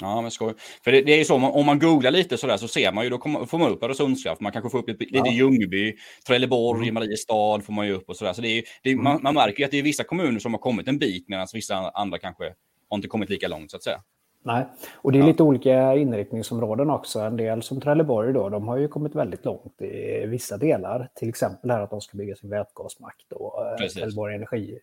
Ja, 0.00 0.20
men 0.20 0.30
skoj. 0.30 0.54
För 0.84 0.92
det, 0.92 1.02
det 1.02 1.12
är 1.12 1.18
ju 1.18 1.24
så, 1.24 1.34
om 1.34 1.66
man 1.66 1.78
googlar 1.78 2.10
lite 2.10 2.36
så 2.36 2.46
där 2.46 2.56
så 2.56 2.68
ser 2.68 2.92
man 2.92 3.04
ju, 3.04 3.10
då 3.10 3.18
kommer, 3.18 3.44
får 3.44 3.58
man 3.58 3.72
upp 3.72 3.82
Öresundskraft. 3.82 4.40
Man 4.40 4.52
kanske 4.52 4.70
får 4.70 4.78
upp 4.78 4.88
lite, 4.88 5.04
ja. 5.08 5.24
lite 5.24 5.36
Ljungby, 5.36 5.96
Trelleborg, 6.26 6.82
mm. 6.82 6.94
Mariestad 6.94 7.60
får 7.60 7.72
man 7.72 7.86
ju 7.86 7.92
upp 7.92 8.08
och 8.08 8.16
så 8.16 8.24
där. 8.24 8.32
Så 8.32 8.42
det 8.42 8.48
är, 8.48 8.62
det 8.82 8.88
är, 8.88 8.92
mm. 8.92 9.04
man, 9.04 9.22
man, 9.22 9.34
märker 9.34 9.58
ju 9.58 9.64
att 9.64 9.70
det 9.70 9.78
är 9.78 9.82
vissa 9.82 10.04
kommuner 10.04 10.38
som 10.38 10.54
har 10.54 10.58
kommit 10.58 10.88
en 10.88 10.98
bit 10.98 11.28
medan 11.28 11.46
vissa 11.52 11.90
andra 11.90 12.18
kanske 12.18 12.44
har 12.88 12.96
inte 12.96 13.08
kommit 13.08 13.30
lika 13.30 13.48
långt 13.48 13.70
så 13.70 13.76
att 13.76 13.82
säga. 13.82 14.00
Nej, 14.42 14.66
och 14.94 15.12
det 15.12 15.18
är 15.18 15.20
ja. 15.20 15.26
lite 15.26 15.42
olika 15.42 15.96
inriktningsområden 15.96 16.90
också. 16.90 17.20
En 17.20 17.36
del 17.36 17.62
som 17.62 17.80
Trelleborg 17.80 18.32
då, 18.32 18.48
de 18.48 18.68
har 18.68 18.76
ju 18.76 18.88
kommit 18.88 19.14
väldigt 19.14 19.44
långt 19.44 19.82
i 19.82 20.26
vissa 20.26 20.56
delar. 20.56 21.08
Till 21.14 21.28
exempel 21.28 21.70
här 21.70 21.80
att 21.80 21.90
de 21.90 22.00
ska 22.00 22.18
bygga 22.18 22.36
sin 22.36 22.50
vätgasmack 22.50 23.26
då, 23.28 23.66
eh, 23.80 23.86
Trelleborg 23.86 24.34
Energi 24.34 24.78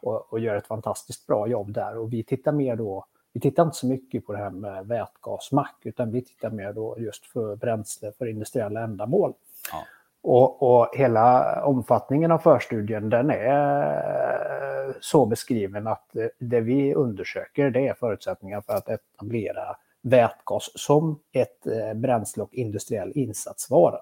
och, 0.00 0.32
och 0.32 0.40
gör 0.40 0.56
ett 0.56 0.66
fantastiskt 0.66 1.26
bra 1.26 1.48
jobb 1.48 1.72
där. 1.72 1.98
Och 1.98 2.12
vi 2.12 2.24
tittar 2.24 2.52
mer 2.52 2.76
då 2.76 3.06
vi 3.32 3.40
tittar 3.40 3.62
inte 3.62 3.76
så 3.76 3.86
mycket 3.86 4.26
på 4.26 4.32
det 4.32 4.38
här 4.38 4.50
med 4.50 4.86
vätgasmack, 4.86 5.76
utan 5.84 6.12
vi 6.12 6.22
tittar 6.22 6.50
mer 6.50 6.72
då 6.72 6.96
just 6.98 7.26
för 7.26 7.56
bränsle 7.56 8.12
för 8.18 8.26
industriella 8.26 8.80
ändamål. 8.80 9.34
Ja. 9.72 9.84
Och, 10.22 10.62
och, 10.62 10.88
hela 10.96 11.64
omfattningen 11.64 12.30
av 12.30 12.38
förstudien 12.38 13.10
den 13.10 13.30
är 13.30 14.96
så 15.00 15.26
beskriven 15.26 15.86
att 15.86 16.16
det 16.38 16.60
vi 16.60 16.94
undersöker 16.94 17.70
det 17.70 17.88
är 17.88 17.94
förutsättningar 17.94 18.60
för 18.60 18.72
att 18.72 18.88
etablera 18.88 19.76
vätgas 20.02 20.70
som 20.74 21.20
ett 21.32 21.66
eh, 21.66 21.94
bränsle 21.94 22.42
och 22.42 22.54
industriell 22.54 23.12
insatsvara. 23.14 23.98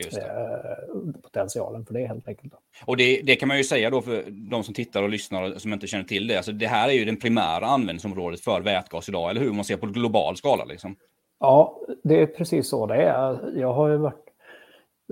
Eh, 0.00 1.20
potentialen 1.22 1.86
för 1.86 1.94
det 1.94 2.06
helt 2.06 2.28
enkelt. 2.28 2.52
Och 2.86 2.96
det, 2.96 3.20
det, 3.24 3.36
kan 3.36 3.48
man 3.48 3.56
ju 3.56 3.64
säga 3.64 3.90
då 3.90 4.02
för 4.02 4.24
de 4.50 4.64
som 4.64 4.74
tittar 4.74 5.02
och 5.02 5.08
lyssnar 5.08 5.42
och 5.42 5.62
som 5.62 5.72
inte 5.72 5.86
känner 5.86 6.04
till 6.04 6.26
det. 6.26 6.36
Alltså 6.36 6.52
det 6.52 6.66
här 6.66 6.88
är 6.88 6.92
ju 6.92 7.04
den 7.04 7.16
primära 7.16 7.66
användningsområdet 7.66 8.40
för 8.40 8.60
vätgas 8.60 9.08
idag, 9.08 9.30
eller 9.30 9.40
hur? 9.40 9.52
Man 9.52 9.64
ser 9.64 9.76
på 9.76 9.86
global 9.86 10.36
skala 10.36 10.64
liksom. 10.64 10.96
Ja, 11.40 11.80
det 12.04 12.22
är 12.22 12.26
precis 12.26 12.68
så 12.68 12.86
det 12.86 13.02
är. 13.02 13.52
Jag 13.56 13.72
har 13.72 13.88
ju 13.88 13.96
varit 13.96 14.24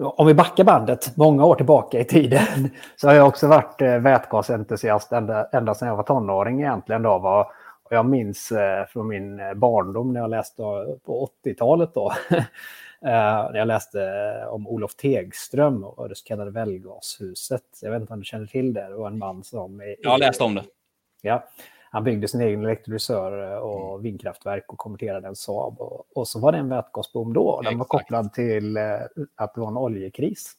om 0.02 0.26
vi 0.26 0.34
backar 0.34 0.64
bandet 0.64 1.16
många 1.16 1.44
år 1.44 1.54
tillbaka 1.54 2.00
i 2.00 2.04
tiden 2.04 2.70
så 2.96 3.08
har 3.08 3.14
jag 3.14 3.28
också 3.28 3.46
varit 3.46 3.82
eh, 3.82 3.98
vätgasentusiast 3.98 5.12
ända, 5.12 5.48
ända 5.52 5.74
sedan 5.74 5.88
jag 5.88 5.96
var 5.96 6.02
tonåring 6.02 6.60
egentligen. 6.60 7.02
Då 7.02 7.18
var, 7.18 7.46
jag 7.90 8.06
minns 8.06 8.52
eh, 8.52 8.86
från 8.86 9.08
min 9.08 9.40
barndom 9.56 10.12
när 10.12 10.20
jag 10.20 10.30
läste 10.30 10.62
på 11.04 11.28
80-talet 11.44 11.94
då 11.94 12.12
Uh, 13.04 13.56
jag 13.56 13.68
läste 13.68 14.00
om 14.48 14.68
Olof 14.68 14.94
Tegström 14.94 15.84
och 15.84 16.08
det 16.08 16.14
så 16.14 16.24
kallade 16.24 16.50
Vällgashuset. 16.50 17.62
Jag 17.82 17.90
vet 17.90 18.00
inte 18.00 18.12
om 18.12 18.18
du 18.18 18.24
känner 18.24 18.46
till 18.46 18.74
det. 18.74 18.88
Det 18.88 18.94
var 18.94 19.06
en 19.06 19.18
man 19.18 19.44
som... 19.44 19.82
I, 19.82 19.96
jag 20.02 20.10
har 20.10 20.18
läst 20.18 20.40
om 20.40 20.54
det. 20.54 20.64
Ja, 21.22 21.48
han 21.90 22.04
byggde 22.04 22.28
sin 22.28 22.40
egen 22.40 22.64
elektrolysör 22.64 23.52
eh, 23.52 23.58
och 23.58 23.90
mm. 23.90 24.02
vindkraftverk 24.02 24.64
och 24.72 24.78
konverterade 24.78 25.28
en 25.28 25.36
Saab. 25.36 25.80
Och, 25.80 26.16
och, 26.16 26.28
så 26.28 26.40
var 26.40 26.52
det 26.52 26.58
en 26.58 26.68
vätgasboom 26.68 27.32
då. 27.32 27.60
Den 27.64 27.78
var 27.78 27.84
kopplad 27.84 28.32
till 28.32 28.78
att 29.34 29.54
det 29.54 29.60
var 29.60 29.68
en 29.68 29.76
oljekris. 29.76 30.52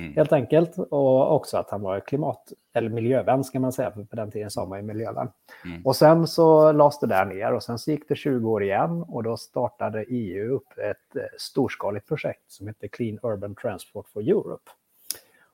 Mm. 0.00 0.14
Helt 0.16 0.32
enkelt. 0.32 0.78
Och 0.78 1.34
också 1.34 1.56
att 1.56 1.70
han 1.70 1.82
var 1.82 2.00
klimat 2.00 2.52
eller 2.72 2.88
miljövän 2.88 3.44
ska 3.44 3.60
man 3.60 3.72
säga, 3.72 3.90
för 3.90 4.04
på 4.04 4.16
den 4.16 4.30
tiden 4.30 4.50
sa 4.50 4.66
man 4.66 4.78
ju 4.78 4.84
miljövän. 4.84 5.28
Mm. 5.64 5.86
Och 5.86 5.96
sen 5.96 6.26
så 6.26 6.72
lades 6.72 6.98
det 7.00 7.06
där 7.06 7.24
ner 7.24 7.52
och 7.52 7.62
sen 7.62 7.78
så 7.78 7.90
gick 7.90 8.08
det 8.08 8.14
20 8.14 8.50
år 8.50 8.62
igen 8.62 9.02
och 9.08 9.22
då 9.22 9.36
startade 9.36 10.04
EU 10.08 10.54
upp 10.54 10.78
ett 10.78 11.16
eh, 11.16 11.22
storskaligt 11.38 12.08
projekt 12.08 12.52
som 12.52 12.66
heter 12.66 12.88
Clean 12.88 13.18
Urban 13.22 13.54
Transport 13.54 14.08
for 14.08 14.22
Europe. 14.22 14.70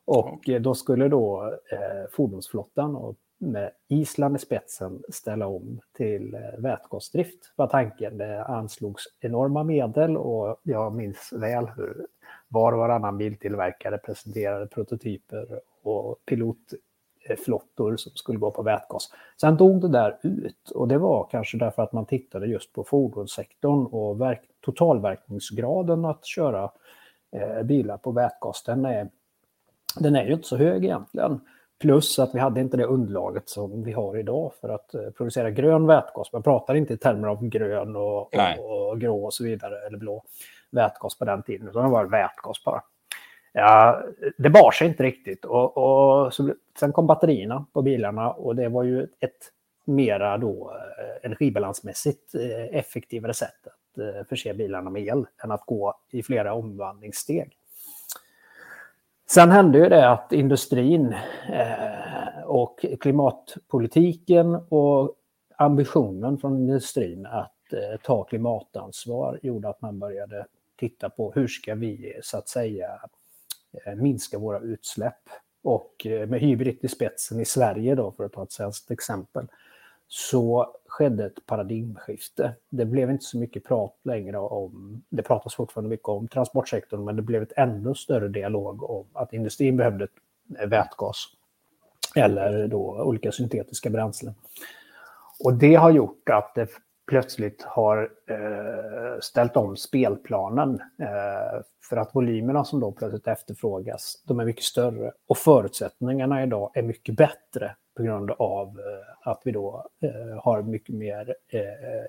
Och 0.05 0.51
då 0.61 0.75
skulle 0.75 1.09
då 1.09 1.59
eh, 1.73 2.11
fordonsflottan 2.13 2.97
och 2.97 3.17
med 3.39 3.71
Island 3.89 4.37
i 4.37 4.39
spetsen 4.39 5.03
ställa 5.09 5.47
om 5.47 5.81
till 5.97 6.35
eh, 6.35 6.41
vätgasdrift 6.59 7.53
var 7.57 7.67
tanken. 7.67 8.19
Det 8.19 8.45
anslogs 8.45 9.05
enorma 9.21 9.65
medel 9.65 10.17
och 10.17 10.61
jag 10.63 10.95
minns 10.95 11.33
väl 11.33 11.67
hur 11.77 12.07
var 12.49 12.73
och 12.73 12.79
varannan 12.79 13.19
biltillverkare 13.19 13.99
presenterade 13.99 14.67
prototyper 14.67 15.61
och 15.83 16.17
pilotflottor 16.27 17.97
som 17.97 18.13
skulle 18.15 18.39
gå 18.39 18.51
på 18.51 18.63
vätgas. 18.63 19.11
Sen 19.41 19.57
dog 19.57 19.81
det 19.81 19.89
där 19.89 20.19
ut 20.23 20.71
och 20.71 20.89
det 20.89 20.99
var 20.99 21.29
kanske 21.31 21.59
därför 21.59 21.83
att 21.83 21.93
man 21.93 22.07
tittade 22.07 22.47
just 22.47 22.73
på 22.73 22.85
fordonssektorn 22.85 23.87
och 23.87 24.21
verk, 24.21 24.43
totalverkningsgraden 24.61 26.05
att 26.05 26.25
köra 26.25 26.71
eh, 27.33 27.63
bilar 27.63 27.97
på 27.97 28.11
vätgas, 28.11 28.63
den 28.63 28.85
är, 28.85 29.09
den 29.99 30.17
är 30.17 30.25
ju 30.27 30.33
inte 30.33 30.49
så 30.49 30.57
hög 30.57 30.85
egentligen. 30.85 31.41
Plus 31.79 32.19
att 32.19 32.35
vi 32.35 32.39
hade 32.39 32.61
inte 32.61 32.77
det 32.77 32.85
underlaget 32.85 33.49
som 33.49 33.83
vi 33.83 33.93
har 33.93 34.19
idag 34.19 34.53
för 34.61 34.69
att 34.69 34.95
eh, 34.95 35.11
producera 35.11 35.51
grön 35.51 35.87
vätgas. 35.87 36.33
Man 36.33 36.43
pratar 36.43 36.75
inte 36.75 36.95
i 36.95 36.97
termer 36.97 37.29
av 37.29 37.49
grön 37.49 37.97
och, 37.97 38.35
och, 38.35 38.91
och 38.91 39.01
grå 39.01 39.25
och 39.25 39.35
så 39.35 39.45
vidare, 39.45 39.87
eller 39.87 39.99
blå 39.99 40.23
vätgas 40.77 41.19
på 41.19 41.25
den 41.25 41.43
tiden, 41.43 41.69
utan 41.69 41.85
det 41.85 41.91
var 41.91 42.05
vätgas 42.05 42.65
bara. 42.65 42.83
Ja, 43.53 44.03
det 44.39 44.51
bar 44.51 44.71
sig 44.71 44.89
inte 44.89 45.03
riktigt. 45.03 45.45
Och, 45.45 45.77
och 45.77 46.35
så, 46.35 46.55
sen 46.79 46.93
kom 46.93 47.07
batterierna 47.07 47.67
på 47.73 47.83
bilarna 47.83 48.31
och 48.31 48.57
det 48.57 48.69
var 48.69 48.83
ju 48.83 49.03
ett 49.03 49.53
mera 49.87 50.39
då 50.39 50.73
eh, 50.75 51.27
energibalansmässigt 51.27 52.35
eh, 52.35 52.79
effektivare 52.79 53.35
sätt 53.35 53.67
att 53.67 53.99
eh, 53.99 54.25
förse 54.29 54.55
bilarna 54.55 54.91
med 54.91 55.03
el 55.03 55.27
än 55.45 55.51
att 55.51 55.67
gå 55.67 55.95
i 56.11 56.23
flera 56.23 56.55
omvandlingssteg. 56.55 57.57
Sen 59.31 59.51
hände 59.51 59.79
ju 59.79 59.89
det 59.89 60.11
att 60.11 60.33
industrin 60.33 61.17
och 62.45 62.85
klimatpolitiken 63.01 64.55
och 64.69 65.15
ambitionen 65.57 66.39
från 66.39 66.57
industrin 66.57 67.27
att 67.27 67.53
ta 68.03 68.25
klimatansvar 68.25 69.39
gjorde 69.43 69.69
att 69.69 69.81
man 69.81 69.99
började 69.99 70.47
titta 70.77 71.11
på 71.11 71.33
hur 71.33 71.49
ska 71.49 71.75
vi 71.75 72.21
så 72.23 72.39
att 72.39 72.49
säga 72.49 73.01
eh, 73.87 73.95
minska 73.95 74.39
våra 74.39 74.61
utsläpp. 74.61 75.29
Och 75.63 76.07
eh, 76.07 76.29
med 76.29 76.41
Hybrid 76.41 76.79
i 76.83 76.89
spetsen 76.89 77.41
i 77.41 77.45
Sverige 77.45 77.95
då, 77.95 78.13
för 78.13 78.25
att 78.25 78.33
ta 78.33 78.43
ett 78.43 78.53
svenskt 78.53 78.91
exempel, 78.91 79.47
så 80.09 80.77
skedde 80.87 81.27
ett 81.27 81.47
paradigmskifte. 81.47 82.55
Det 82.69 82.85
blev 82.85 83.11
inte 83.11 83.25
så 83.25 83.39
mycket 83.39 83.65
prat 83.65 83.97
längre 84.03 84.39
om, 84.39 85.03
det 85.09 85.23
pratas 85.23 85.55
fortfarande 85.55 85.91
mycket 85.91 86.09
om 86.09 86.29
transportsektorn, 86.29 87.05
men 87.05 87.17
det 87.17 87.23
blev 87.23 87.43
ett 87.43 87.53
ännu 87.57 87.95
större 87.95 88.29
dialog 88.29 88.91
om 88.91 89.07
att 89.13 89.33
industrin 89.33 89.77
behövde 89.77 90.09
eh, 90.59 90.69
vätgas 90.69 91.17
eller 92.15 92.69
då 92.69 93.03
olika 93.03 93.33
syntetiska 93.33 93.91
bränslen. 93.91 94.35
Och 95.39 95.55
det 95.55 95.75
har 95.75 95.91
gjort 95.91 96.29
att 96.29 96.55
det 96.55 96.69
plötsligt 97.07 97.63
har 97.63 98.11
eh, 98.31 99.21
ställt 99.21 99.57
om 99.57 99.77
spelplanen. 99.77 100.81
Eh, 100.99 101.63
för 101.89 101.97
att 101.97 102.15
volymerna 102.15 102.65
som 102.65 102.81
då 102.81 102.93
plötsligt 102.93 103.27
efterfrågas, 103.27 104.23
de 104.27 104.41
är 104.41 104.45
mycket 104.45 104.65
större 104.65 105.13
och 105.27 105.39
förutsättningarna 105.39 106.43
idag 106.43 106.71
är 106.75 106.83
mycket 106.83 107.17
bättre 107.17 107.77
på 107.97 108.03
grund 108.03 108.31
av 108.31 108.69
eh, 108.69 109.31
att 109.31 109.41
vi 109.45 109.53
då 109.53 109.91
eh, 110.03 110.43
har 110.43 110.63
mycket 110.63 110.95
mer 110.95 111.35
eh, 111.49 111.61
eh 111.61 112.07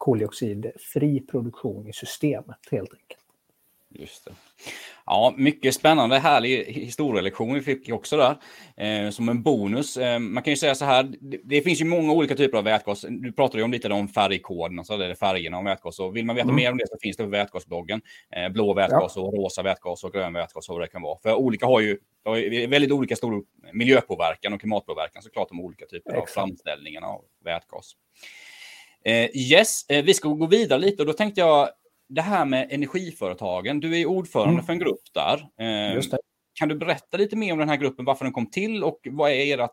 koldioxidfri 0.00 1.20
produktion 1.20 1.88
i 1.88 1.92
systemet 1.92 2.58
helt 2.70 2.94
enkelt. 2.94 3.19
Just 3.94 4.24
det. 4.24 4.32
Ja, 5.06 5.34
mycket 5.36 5.74
spännande, 5.74 6.18
härlig 6.18 6.64
historielektion 6.64 7.54
vi 7.54 7.60
fick 7.60 7.92
också 7.92 8.16
där. 8.16 8.36
Eh, 8.76 9.10
som 9.10 9.28
en 9.28 9.42
bonus. 9.42 9.96
Eh, 9.96 10.18
man 10.18 10.42
kan 10.42 10.52
ju 10.52 10.56
säga 10.56 10.74
så 10.74 10.84
här, 10.84 11.02
det, 11.20 11.40
det, 11.44 11.62
finns 11.62 11.80
ju 11.80 11.84
många 11.84 12.12
olika 12.12 12.36
typer 12.36 12.58
av 12.58 12.64
vätgas. 12.64 13.04
Du 13.08 13.32
pratade 13.32 13.58
ju 13.58 13.64
om 13.64 13.72
lite 13.72 13.92
om 13.92 14.08
färgkoden, 14.08 14.78
alltså 14.78 14.96
det 14.96 15.06
är 15.06 15.14
färgerna 15.14 15.58
om 15.58 15.64
vätgas. 15.64 15.98
Och 16.00 16.16
vill 16.16 16.24
man 16.24 16.36
veta 16.36 16.44
mm. 16.44 16.56
mer 16.56 16.72
om 16.72 16.78
det 16.78 16.88
så 16.88 16.96
finns 17.02 17.16
det 17.16 17.24
på 17.24 17.30
vätgasbloggen. 17.30 18.00
Eh, 18.36 18.48
blå 18.48 18.74
vätgas 18.74 19.12
ja. 19.16 19.22
och 19.22 19.34
rosa 19.34 19.62
vätgas 19.62 20.04
och 20.04 20.12
grön 20.12 20.32
vätgas 20.32 20.68
och 20.68 20.74
vad 20.74 20.82
det 20.82 20.88
kan 20.88 21.02
vara. 21.02 21.18
För 21.22 21.34
olika 21.34 21.66
har 21.66 21.80
ju 21.80 21.98
har 22.24 22.66
väldigt 22.66 22.92
olika 22.92 23.16
stor 23.16 23.44
miljöpåverkan 23.72 24.52
och 24.52 24.60
klimatpåverkan 24.60 25.22
såklart 25.22 25.48
de 25.48 25.60
olika 25.60 25.86
typerna 25.86 26.18
av 26.18 26.26
framställningarna 26.26 27.06
av 27.06 27.24
vätgas. 27.44 27.92
Eh, 29.04 29.36
yes, 29.36 29.86
eh, 29.88 30.04
vi 30.04 30.14
ska 30.14 30.28
gå 30.28 30.46
vidare 30.46 30.80
lite 30.80 31.02
och 31.02 31.06
då 31.06 31.12
tänkte 31.12 31.40
jag 31.40 31.68
det 32.10 32.20
här 32.20 32.44
med 32.44 32.66
energiföretagen. 32.70 33.80
Du 33.80 34.00
är 34.00 34.06
ordförande 34.06 34.52
mm. 34.52 34.64
för 34.64 34.72
en 34.72 34.78
grupp 34.78 35.02
där. 35.14 35.34
Eh, 35.34 36.02
kan 36.54 36.68
du 36.68 36.74
berätta 36.74 37.16
lite 37.16 37.36
mer 37.36 37.52
om 37.52 37.58
den 37.58 37.68
här 37.68 37.76
gruppen, 37.76 38.04
varför 38.04 38.24
den 38.24 38.32
kom 38.32 38.50
till 38.50 38.84
och 38.84 39.08
vad 39.10 39.30
är 39.30 39.58
ert 39.58 39.70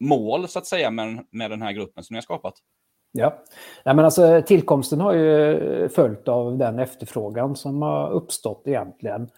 mål 0.00 0.48
så 0.48 0.58
att 0.58 0.66
säga 0.66 0.90
med, 0.90 1.26
med 1.30 1.50
den 1.50 1.62
här 1.62 1.72
gruppen 1.72 2.04
som 2.04 2.14
ni 2.14 2.16
har 2.16 2.22
skapat? 2.22 2.54
Ja, 3.12 3.44
Nej, 3.84 3.94
men 3.94 4.04
alltså, 4.04 4.42
tillkomsten 4.46 5.00
har 5.00 5.12
ju 5.12 5.88
följt 5.88 6.28
av 6.28 6.58
den 6.58 6.78
efterfrågan 6.78 7.56
som 7.56 7.82
har 7.82 8.10
uppstått 8.10 8.62
egentligen. 8.66 9.30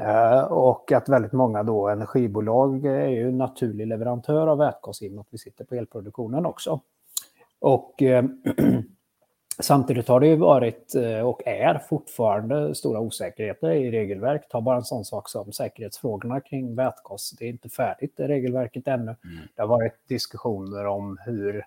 Eh, 0.00 0.40
och 0.40 0.92
att 0.92 1.08
väldigt 1.08 1.32
många 1.32 1.62
då 1.62 1.88
energibolag 1.88 2.86
är 2.86 3.08
ju 3.08 3.32
naturlig 3.32 3.86
leverantör 3.86 4.46
av 4.46 4.58
vätgas 4.58 5.02
i 5.02 5.08
och 5.08 5.12
med 5.12 5.20
att 5.20 5.28
vi 5.30 5.38
sitter 5.38 5.64
på 5.64 5.74
elproduktionen 5.74 6.46
också. 6.46 6.80
Och 7.60 8.02
eh, 8.02 8.24
Samtidigt 9.58 10.08
har 10.08 10.20
det 10.20 10.26
ju 10.26 10.36
varit 10.36 10.94
eh, 10.94 11.20
och 11.20 11.46
är 11.46 11.78
fortfarande 11.78 12.74
stora 12.74 13.00
osäkerheter 13.00 13.70
i 13.70 13.90
regelverk. 13.90 14.48
Ta 14.48 14.60
bara 14.60 14.76
en 14.76 14.84
sån 14.84 15.04
sak 15.04 15.28
som 15.28 15.52
säkerhetsfrågorna 15.52 16.40
kring 16.40 16.74
vätgas. 16.74 17.30
Det 17.30 17.44
är 17.44 17.48
inte 17.48 17.68
färdigt 17.68 18.12
det 18.16 18.28
regelverket 18.28 18.88
ännu. 18.88 19.02
Mm. 19.02 19.38
Det 19.56 19.62
har 19.62 19.68
varit 19.68 20.08
diskussioner 20.08 20.86
om 20.86 21.18
hur 21.24 21.64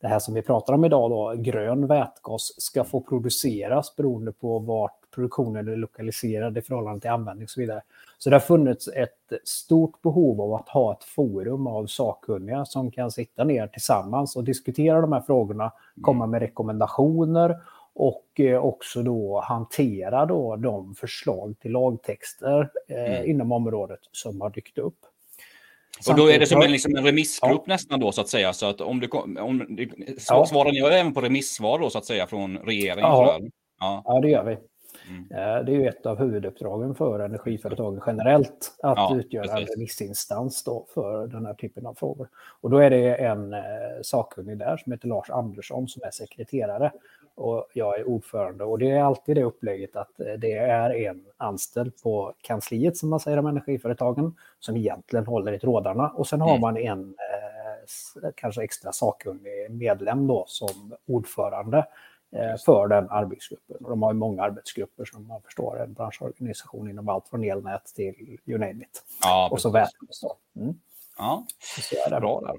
det 0.00 0.08
här 0.08 0.18
som 0.18 0.34
vi 0.34 0.42
pratar 0.42 0.72
om 0.74 0.84
idag, 0.84 1.10
då, 1.10 1.34
grön 1.36 1.86
vätgas, 1.86 2.62
ska 2.62 2.84
få 2.84 3.00
produceras 3.00 3.96
beroende 3.96 4.32
på 4.32 4.58
vart 4.58 4.99
produktionen 5.10 5.68
är 5.68 5.76
lokaliserad 5.76 6.58
i 6.58 6.62
förhållande 6.62 7.00
till 7.00 7.10
användning 7.10 7.44
och 7.44 7.50
så 7.50 7.60
vidare. 7.60 7.82
Så 8.18 8.30
det 8.30 8.36
har 8.36 8.40
funnits 8.40 8.88
ett 8.88 9.32
stort 9.44 10.02
behov 10.02 10.40
av 10.40 10.54
att 10.54 10.68
ha 10.68 10.92
ett 10.92 11.04
forum 11.04 11.66
av 11.66 11.86
sakkunniga 11.86 12.64
som 12.64 12.90
kan 12.90 13.10
sitta 13.10 13.44
ner 13.44 13.66
tillsammans 13.66 14.36
och 14.36 14.44
diskutera 14.44 15.00
de 15.00 15.12
här 15.12 15.20
frågorna, 15.20 15.64
mm. 15.64 16.02
komma 16.02 16.26
med 16.26 16.40
rekommendationer 16.40 17.56
och 17.94 18.40
eh, 18.40 18.64
också 18.64 19.02
då 19.02 19.40
hantera 19.40 20.26
då 20.26 20.56
de 20.56 20.94
förslag 20.94 21.54
till 21.60 21.72
lagtexter 21.72 22.70
eh, 22.88 23.16
mm. 23.16 23.30
inom 23.30 23.52
området 23.52 24.00
som 24.12 24.40
har 24.40 24.50
dykt 24.50 24.78
upp. 24.78 24.98
Och 26.08 26.16
då 26.16 26.30
är 26.30 26.38
det 26.38 26.46
som 26.46 26.62
en, 26.62 26.72
liksom 26.72 26.96
en 26.96 27.04
remissgrupp 27.04 27.62
ja. 27.66 27.72
nästan 27.72 28.00
då 28.00 28.12
så 28.12 28.20
att 28.20 28.28
säga. 28.28 28.52
Så 28.52 28.66
att 28.66 28.80
om 28.80 29.00
du, 29.00 29.08
om 29.40 29.66
du 29.68 29.90
svarar 30.18 30.72
ni 30.72 30.78
även 30.78 31.14
på 31.14 31.20
remissvar 31.20 31.78
då 31.78 31.90
så 31.90 31.98
att 31.98 32.04
säga 32.04 32.26
från 32.26 32.58
regeringen? 32.58 32.98
Ja, 32.98 33.40
ja. 33.80 34.02
ja 34.04 34.20
det 34.20 34.28
gör 34.28 34.44
vi. 34.44 34.56
Mm. 35.10 35.24
Eh, 35.30 35.64
det 35.64 35.72
är 35.72 35.76
ju 35.76 35.88
ett 35.88 36.06
av 36.06 36.18
huvuduppdragen 36.18 36.94
för 36.94 37.20
energiföretagen 37.20 38.02
generellt, 38.06 38.76
att 38.82 38.96
ja, 38.96 39.16
utgöra 39.16 39.42
precis. 39.42 39.68
en 39.68 39.74
remissinstans 39.74 40.64
för 40.94 41.26
den 41.26 41.46
här 41.46 41.54
typen 41.54 41.86
av 41.86 41.94
frågor. 41.94 42.28
Och 42.60 42.70
då 42.70 42.78
är 42.78 42.90
det 42.90 43.14
en 43.14 43.52
eh, 43.52 43.60
sakkunnig 44.02 44.58
där 44.58 44.76
som 44.76 44.92
heter 44.92 45.08
Lars 45.08 45.30
Andersson 45.30 45.88
som 45.88 46.02
är 46.02 46.10
sekreterare 46.10 46.92
och 47.34 47.68
jag 47.72 48.00
är 48.00 48.08
ordförande. 48.08 48.64
Och 48.64 48.78
det 48.78 48.90
är 48.90 49.02
alltid 49.02 49.36
det 49.36 49.44
upplägget 49.44 49.96
att 49.96 50.20
eh, 50.20 50.32
det 50.32 50.52
är 50.52 50.90
en 50.90 51.24
anställd 51.36 52.02
på 52.02 52.34
kansliet 52.40 52.96
som 52.96 53.10
man 53.10 53.20
säger 53.20 53.38
om 53.38 53.46
energiföretagen 53.46 54.34
som 54.60 54.76
egentligen 54.76 55.26
håller 55.26 55.52
i 55.52 55.58
trådarna 55.58 56.08
och 56.08 56.26
sen 56.26 56.40
har 56.40 56.50
mm. 56.50 56.60
man 56.60 56.76
en 56.76 57.14
kanske 58.34 58.62
extra 58.62 58.92
sakkunnig 58.92 59.70
medlem 59.70 60.26
då 60.26 60.44
som 60.46 60.94
ordförande 61.06 61.86
för 62.64 62.88
den 62.88 63.10
arbetsgruppen. 63.10 63.76
de 63.80 64.02
har 64.02 64.12
ju 64.12 64.18
många 64.18 64.42
arbetsgrupper 64.42 65.04
som 65.04 65.26
man 65.26 65.42
förstår, 65.42 65.82
en 65.82 65.92
branschorganisation 65.92 66.90
inom 66.90 67.08
allt 67.08 67.28
från 67.28 67.44
elnät 67.44 67.84
till 67.94 68.38
you 68.46 68.58
name 68.58 68.84
it. 68.84 69.04
Ja, 69.22 69.48
och 69.52 69.60
så 69.60 69.70
vätgas. 69.70 70.24
Mm. 70.56 70.74
Ja, 71.18 71.46
det 72.10 72.20
bra 72.20 72.40
där. 72.40 72.56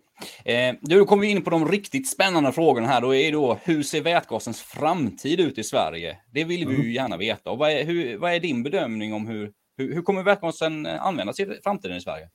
Eh, 0.53 0.75
då 0.81 1.05
kommer 1.05 1.21
vi 1.21 1.31
in 1.31 1.43
på 1.43 1.49
de 1.49 1.67
riktigt 1.67 2.09
spännande 2.09 2.51
frågorna 2.51 2.87
här. 2.87 3.01
Då 3.01 3.15
är 3.15 3.31
då, 3.31 3.57
hur 3.63 3.83
ser 3.83 4.01
vätgasens 4.01 4.61
framtid 4.61 5.39
ut 5.39 5.57
i 5.57 5.63
Sverige? 5.63 6.17
Det 6.31 6.43
vill 6.43 6.67
vi 6.67 6.73
ju 6.73 6.81
mm. 6.81 6.91
gärna 6.91 7.17
veta. 7.17 7.51
Och 7.51 7.57
vad, 7.57 7.71
är, 7.71 7.83
hur, 7.83 8.17
vad 8.17 8.33
är 8.33 8.39
din 8.39 8.63
bedömning 8.63 9.13
om 9.13 9.27
hur, 9.27 9.51
hur, 9.77 9.93
hur 9.93 10.01
kommer 10.01 10.23
vätgasen 10.23 10.85
användas 10.85 11.39
i 11.39 11.59
framtiden 11.63 11.97
i 11.97 12.01
Sverige? 12.01 12.29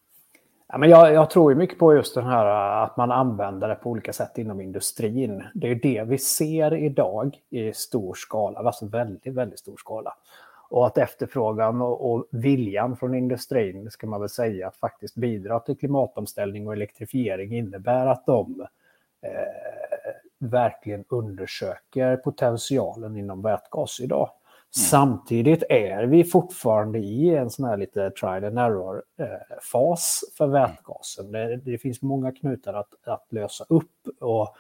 Ja, 0.69 0.79
men 0.79 0.91
jag, 0.91 1.13
jag, 1.13 1.31
tror 1.31 1.55
mycket 1.55 1.79
på 1.79 1.95
just 1.95 2.15
den 2.15 2.27
här 2.27 2.47
äh, 2.47 2.83
att 2.83 2.97
man 2.97 3.11
använder 3.11 3.69
det 3.69 3.75
på 3.75 3.91
olika 3.91 4.13
sätt 4.13 4.39
inom 4.39 4.61
industrin. 4.61 5.45
Det 5.55 5.71
är 5.71 5.75
det 5.75 6.03
vi 6.07 6.19
ser 6.19 6.75
idag 6.75 7.39
i 7.51 7.73
stor 7.73 8.15
skala, 8.15 8.59
alltså 8.59 8.87
väldigt, 8.87 9.35
väldigt 9.35 9.59
stor 9.59 9.77
skala. 9.77 10.17
Och 10.69 10.87
att 10.87 10.99
efterfrågan 10.99 11.83
och, 11.83 12.13
och 12.13 12.27
viljan 12.31 12.97
från 12.97 13.15
industrin, 13.15 13.91
ska 13.91 14.07
man 14.07 14.21
väl 14.21 14.29
säga, 14.29 14.69
att 14.69 14.77
faktiskt 14.77 15.15
bidra 15.15 15.61
till 15.61 15.79
klimatomställning 15.79 16.67
och 16.67 16.73
elektrifiering 16.73 17.57
innebär 17.57 18.07
att 18.07 18.27
de 18.27 18.67
eh, 19.23 19.31
verkligen 20.39 21.05
undersöker 21.09 22.17
potentialen 22.17 23.17
inom 23.17 23.43
vätgas 23.43 24.01
idag. 24.01 24.31
Samtidigt 24.75 25.63
är 25.69 26.07
vi 26.07 26.25
fortfarande 26.25 26.99
i 26.99 27.35
en 27.35 27.51
sån 27.51 27.65
här 27.65 27.77
lite 27.77 28.11
trial 28.11 28.45
and 28.45 28.59
error-fas 28.59 30.21
eh, 30.23 30.37
för 30.37 30.47
vätgasen. 30.47 31.33
Det, 31.33 31.57
det, 31.57 31.79
finns 31.79 32.03
många 32.03 32.33
knutar 32.33 32.75
att, 32.75 32.95
att 33.05 33.27
lösa 33.33 33.65
upp. 33.69 34.09
Och, 34.21 34.57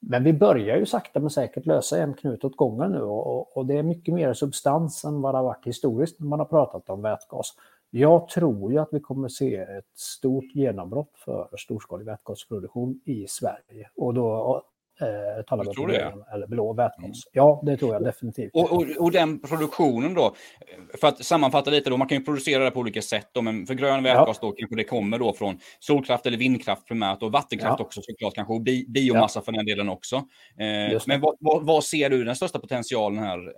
men 0.00 0.24
vi 0.24 0.32
börjar 0.32 0.76
ju 0.76 0.86
sakta 0.86 1.20
men 1.20 1.30
säkert 1.30 1.66
lösa 1.66 1.98
en 1.98 2.14
knut 2.14 2.44
åt 2.44 2.56
gången 2.56 2.92
nu 2.92 3.00
och, 3.00 3.56
och, 3.56 3.66
det 3.66 3.78
är 3.78 3.82
mycket 3.82 4.14
mer 4.14 4.32
substans 4.32 5.04
än 5.04 5.20
vad 5.20 5.34
det 5.34 5.38
har 5.38 5.44
varit 5.44 5.66
historiskt 5.66 6.20
när 6.20 6.26
man 6.26 6.38
har 6.38 6.46
pratat 6.46 6.90
om 6.90 7.02
vätgas. 7.02 7.54
Jag 7.90 8.28
tror 8.28 8.72
ju 8.72 8.78
att 8.78 8.88
vi 8.92 9.00
kommer 9.00 9.28
se 9.28 9.56
ett 9.56 9.98
stort 9.98 10.54
genombrott 10.54 11.12
för 11.24 11.48
storskalig 11.58 12.06
vätgasproduktion 12.06 13.00
i 13.04 13.26
Sverige. 13.28 13.90
Och 13.96 14.14
då 14.14 14.62
eh, 15.00 15.42
talar 15.42 15.64
vi 15.64 15.82
om 15.82 15.88
det, 15.88 16.14
eller 16.32 16.46
blå 16.46 16.72
vätgas. 16.72 17.02
Mm. 17.02 17.12
Ja, 17.32 17.62
det 17.66 17.76
tror 17.76 17.92
jag 17.92 18.04
definitivt. 18.04 18.50
Och, 18.54 18.72
och, 18.72 18.84
och, 18.98 19.12
den 19.12 19.38
produktionen 19.38 20.14
då, 20.14 20.34
för 21.00 21.08
att 21.08 21.24
sammanfatta 21.24 21.70
lite 21.70 21.90
då, 21.90 21.96
man 21.96 22.08
kan 22.08 22.18
ju 22.18 22.24
producera 22.24 22.64
det 22.64 22.70
på 22.70 22.80
olika 22.80 23.02
sätt 23.02 23.28
då, 23.32 23.42
men 23.42 23.66
för 23.66 23.74
grön 23.74 24.02
vätgas 24.02 24.38
ja. 24.42 24.48
då 24.48 24.52
kanske 24.52 24.76
det 24.76 24.84
kommer 24.84 25.18
då 25.18 25.32
från 25.32 25.58
solkraft 25.78 26.26
eller 26.26 26.38
vindkraft 26.38 26.86
primärt 26.86 27.22
och 27.22 27.32
vattenkraft 27.32 27.78
ja. 27.78 27.84
också 27.84 28.00
såklart 28.02 28.34
kanske 28.34 28.54
och 28.54 28.60
bi 28.60 28.86
biomassa 28.88 29.38
ja. 29.38 29.44
för 29.44 29.52
den 29.52 29.66
delen 29.66 29.88
också. 29.88 30.16
Eh, 30.16 31.00
men 31.06 31.20
vad, 31.20 31.36
vad, 31.40 31.66
vad, 31.66 31.84
ser 31.84 32.10
du 32.10 32.24
den 32.24 32.36
största 32.36 32.58
potentialen 32.58 33.18
här? 33.18 33.52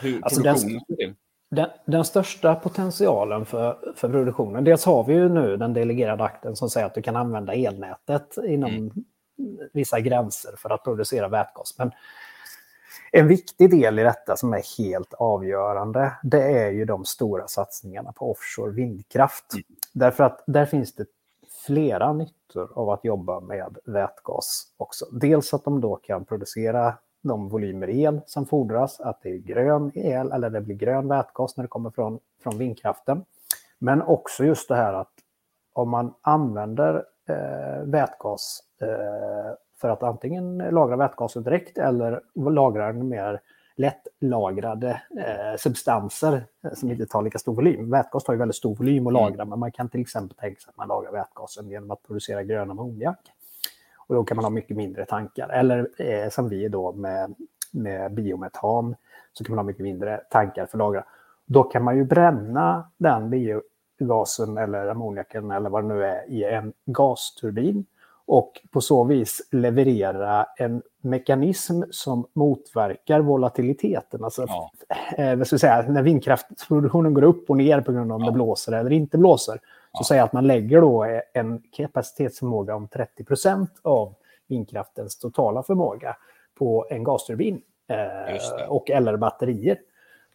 Hur 0.00 0.20
alltså 0.22 0.42
produktionen 0.42 0.82
den, 0.88 0.96
till? 0.96 1.14
Den, 1.50 1.68
den, 1.86 2.04
största 2.04 2.54
potentialen 2.54 3.46
för, 3.46 3.92
för 3.96 4.08
produktionen, 4.08 4.64
dels 4.64 4.84
har 4.84 5.04
vi 5.04 5.14
ju 5.14 5.28
nu 5.28 5.56
den 5.56 5.72
delegerade 5.72 6.24
akten 6.24 6.56
som 6.56 6.70
säger 6.70 6.86
att 6.86 6.94
du 6.94 7.02
kan 7.02 7.16
använda 7.16 7.54
elnätet 7.54 8.36
inom 8.46 8.70
mm. 8.70 8.92
Vissa 9.72 10.00
gränser 10.00 10.54
för 10.56 10.70
att 10.70 10.84
producera 10.84 11.28
vätgas. 11.28 11.78
Men 11.78 11.90
en 13.12 13.28
viktig 13.28 13.70
del 13.70 13.98
i 13.98 14.02
detta 14.02 14.36
som 14.36 14.52
är 14.52 14.78
helt 14.78 15.14
avgörande, 15.14 16.12
det 16.22 16.42
är 16.42 16.70
ju 16.70 16.84
de 16.84 17.04
stora 17.04 17.48
satsningarna 17.48 18.12
på 18.12 18.30
offshore 18.30 18.72
vindkraft. 18.72 19.52
Mm. 19.52 19.64
Därför 19.92 20.24
att 20.24 20.44
där 20.46 20.66
finns 20.66 20.94
det 20.94 21.06
flera 21.66 22.12
nyttor 22.12 22.72
av 22.74 22.90
att 22.90 23.04
jobba 23.04 23.40
med 23.40 23.78
vätgas 23.84 24.66
också. 24.76 25.06
Dels 25.12 25.54
att 25.54 25.64
de 25.64 25.80
då 25.80 25.96
kan 25.96 26.24
producera 26.24 26.94
de 27.22 27.48
volymer 27.48 27.90
el 27.90 28.20
som 28.26 28.46
fordras, 28.46 29.00
att 29.00 29.22
det 29.22 29.30
är 29.30 29.38
grön 29.38 29.92
el 29.94 30.32
eller 30.32 30.50
det 30.50 30.60
blir 30.60 30.76
grön 30.76 31.08
vätgas 31.08 31.56
när 31.56 31.64
det 31.64 31.68
kommer 31.68 31.90
från, 31.90 32.18
från 32.42 32.58
vindkraften. 32.58 33.24
Men 33.78 34.02
också 34.02 34.44
just 34.44 34.68
det 34.68 34.76
här 34.76 34.92
att 34.92 35.12
om 35.72 35.90
man 35.90 36.14
använder 36.20 37.04
vätgas 37.84 38.62
eh, 38.80 39.54
för 39.80 39.88
att 39.88 40.02
antingen 40.02 40.58
lagra 40.58 40.96
vätgasen 40.96 41.42
direkt 41.42 41.78
eller 41.78 42.20
lagra 42.34 42.92
den 42.92 43.08
mer 43.08 43.40
lättlagrade 43.76 45.02
eh, 45.18 45.56
substanser 45.58 46.46
eh, 46.64 46.72
som 46.74 46.90
inte 46.90 47.06
tar 47.06 47.22
lika 47.22 47.38
stor 47.38 47.54
volym. 47.54 47.90
Vätgas 47.90 48.24
tar 48.24 48.32
ju 48.32 48.38
väldigt 48.38 48.56
stor 48.56 48.74
volym 48.74 49.06
att 49.06 49.10
mm. 49.10 49.22
lagra, 49.22 49.42
mm. 49.42 49.48
men 49.48 49.58
man 49.58 49.72
kan 49.72 49.88
till 49.88 50.00
exempel 50.00 50.36
tänka 50.36 50.60
sig 50.60 50.70
att 50.70 50.76
man 50.76 50.88
lagrar 50.88 51.12
vätgasen 51.12 51.68
genom 51.68 51.90
att 51.90 52.02
producera 52.02 52.42
grön 52.42 52.70
ammoniak. 52.70 53.18
Och 54.08 54.14
då 54.14 54.24
kan 54.24 54.36
man 54.36 54.44
ha 54.44 54.50
mycket 54.50 54.76
mindre 54.76 55.04
tankar. 55.04 55.48
Eller 55.48 55.88
eh, 55.98 56.28
som 56.30 56.48
vi 56.48 56.68
då 56.68 56.92
med, 56.92 57.34
med 57.72 58.14
biometan 58.14 58.96
så 59.32 59.44
kan 59.44 59.56
man 59.56 59.64
ha 59.64 59.66
mycket 59.66 59.82
mindre 59.82 60.20
tankar 60.30 60.66
för 60.66 60.78
att 60.78 60.78
lagra. 60.78 61.04
Då 61.46 61.62
kan 61.62 61.84
man 61.84 61.96
ju 61.96 62.04
bränna 62.04 62.90
den 62.96 63.30
biogasen 63.98 64.58
eller 64.58 64.88
ammoniaken 64.88 65.50
eller 65.50 65.70
vad 65.70 65.84
det 65.84 65.88
nu 65.88 66.04
är 66.04 66.30
i 66.30 66.44
en 66.44 66.72
gasturbin 66.86 67.86
och 68.26 68.60
på 68.70 68.80
så 68.80 69.04
vis 69.04 69.48
leverera 69.50 70.46
en 70.56 70.82
mekanism 71.00 71.82
som 71.90 72.26
motverkar 72.32 73.20
volatiliteten. 73.20 74.24
Alltså, 74.24 74.46
ja. 74.48 74.70
eh, 75.18 75.36
vad 75.36 75.46
ska 75.46 75.58
säga, 75.58 75.84
när 75.88 76.02
vindkraftsproduktionen 76.02 77.14
går 77.14 77.24
upp 77.24 77.50
och 77.50 77.56
ner 77.56 77.80
på 77.80 77.92
grund 77.92 78.12
av 78.12 78.16
om 78.16 78.22
ja. 78.22 78.30
det 78.30 78.34
blåser 78.34 78.72
eller 78.72 78.92
inte 78.92 79.18
blåser, 79.18 79.54
så 79.54 79.60
ja. 79.92 80.04
säger 80.04 80.22
att 80.22 80.32
man 80.32 80.46
lägger 80.46 80.80
då 80.80 81.20
en 81.32 81.62
kapacitetsförmåga 81.72 82.74
om 82.74 82.88
30 82.88 83.24
procent 83.24 83.70
av 83.82 84.14
vindkraftens 84.48 85.18
totala 85.18 85.62
förmåga 85.62 86.16
på 86.58 86.86
en 86.90 87.04
gasturbin 87.04 87.60
eh, 87.88 88.68
och 88.68 88.90
eller 88.90 89.16
batterier 89.16 89.78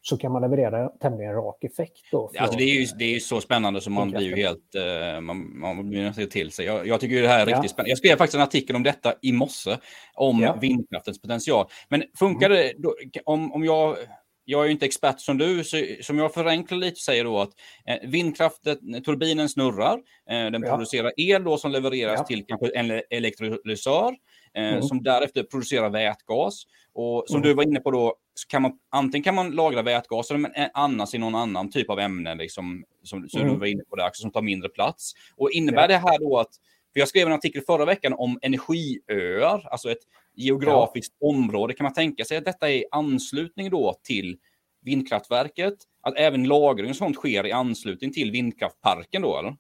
så 0.02 0.18
kan 0.18 0.32
man 0.32 0.42
leverera 0.42 0.90
tämligen 0.90 1.34
rak 1.34 1.64
effekt. 1.64 2.12
Då 2.12 2.32
alltså 2.40 2.58
det, 2.58 2.64
är 2.64 2.80
ju, 2.80 2.86
det 3.00 3.16
är 3.16 3.20
så 3.20 3.42
spännande 3.42 3.82
som 3.82 3.94
man 3.94 4.12
blir 4.12 4.22
ju 4.22 4.36
helt... 4.36 4.76
Uh, 4.76 5.22
man, 5.22 5.60
man 5.60 5.90
blir 5.90 6.04
nästan 6.04 6.28
till 6.28 6.52
sig. 6.52 6.66
Jag, 6.66 6.88
jag 6.88 7.00
tycker 7.00 7.22
det 7.22 7.28
här 7.28 7.42
är 7.42 7.46
riktigt 7.46 7.64
ja. 7.64 7.70
spännande. 7.70 7.90
Jag 7.90 7.98
skrev 7.98 8.18
faktiskt 8.18 8.36
en 8.36 8.42
artikel 8.42 8.76
om 8.76 8.84
detta 8.84 9.14
i 9.22 9.32
morse, 9.32 9.78
om 10.14 10.40
ja. 10.40 10.58
vindkraftens 10.62 11.22
potential. 11.22 11.66
Men 11.90 12.04
funkar 12.20 12.50
mm. 12.50 12.58
det 12.58 12.74
då, 12.78 12.96
om, 13.26 13.54
om 13.54 13.66
jag... 13.66 13.98
Jag 14.44 14.62
är 14.62 14.66
ju 14.66 14.72
inte 14.72 14.86
expert 14.86 15.20
som 15.20 15.38
du, 15.38 15.64
så 15.64 15.86
som 16.02 16.18
jag 16.18 16.34
förenklar 16.34 16.78
lite 16.78 17.00
säger 17.00 17.24
då 17.24 17.40
att 17.40 17.50
eh, 17.88 18.10
vindkraften, 18.10 19.04
turbinen 19.04 19.50
snurrar, 19.50 19.94
eh, 20.30 20.52
den 20.52 20.64
ja. 20.64 20.70
producerar 20.70 21.12
el 21.18 21.44
då 21.44 21.58
som 21.58 21.72
levereras 21.72 22.28
till 22.28 22.46
kanske 22.48 22.76
en 22.76 23.02
elektrolysör 23.10 24.16
Eh, 24.58 24.68
mm. 24.68 24.82
som 24.82 25.04
därefter 25.04 25.44
producerar 25.44 25.90
vätgas. 25.90 26.64
Och 26.94 27.24
som 27.28 27.36
mm. 27.36 27.48
du 27.48 27.54
var 27.54 27.64
inne 27.64 27.80
på 27.80 27.92
då, 27.92 28.16
så 28.34 28.48
kan 28.48 28.62
man, 28.62 28.72
antingen 28.90 29.24
kan 29.24 29.36
man 29.36 29.52
lagra 29.52 29.82
vätgas 29.82 30.32
eller 30.32 30.70
annars 30.74 31.14
i 31.14 31.18
någon 31.18 31.36
annan 31.36 31.70
typ 31.70 31.90
av 31.90 32.00
ämne, 32.00 32.36
liksom, 32.36 32.84
som, 33.04 33.30
som 33.30 33.42
mm. 33.42 33.54
du 33.54 33.60
var 33.60 33.68
inne 33.68 33.84
på 33.90 33.96
där, 33.96 34.10
som 34.14 34.32
tar 34.32 34.42
mindre 34.42 34.70
plats. 34.70 35.14
Och 35.36 35.52
innebär 35.52 35.82
ja. 35.82 35.88
det 35.88 35.98
här 35.98 36.20
då 36.20 36.38
att, 36.40 36.50
för 36.94 37.00
jag 37.00 37.10
skrev 37.10 37.28
en 37.28 37.34
artikel 37.34 37.62
förra 37.62 37.86
veckan 37.86 38.14
om 38.14 38.40
energiöar, 38.42 39.68
alltså 39.72 39.92
ett 39.92 40.04
geografiskt 40.36 41.16
ja. 41.20 41.28
område. 41.28 41.74
Kan 41.74 41.84
man 41.84 41.94
tänka 41.94 42.26
sig 42.26 42.38
att 42.38 42.46
detta 42.46 42.70
är 42.70 42.74
i 42.74 42.86
anslutning 42.92 43.70
då 43.70 44.00
till 44.04 44.38
vindkraftverket? 44.82 45.74
Att 46.02 46.18
även 46.18 46.44
lagring 46.44 46.90
och 46.90 46.96
sånt 46.96 47.16
sker 47.16 47.46
i 47.46 47.52
anslutning 47.52 48.14
till 48.14 48.32
vindkraftparken 48.32 49.22
då, 49.22 49.40
eller? 49.40 49.56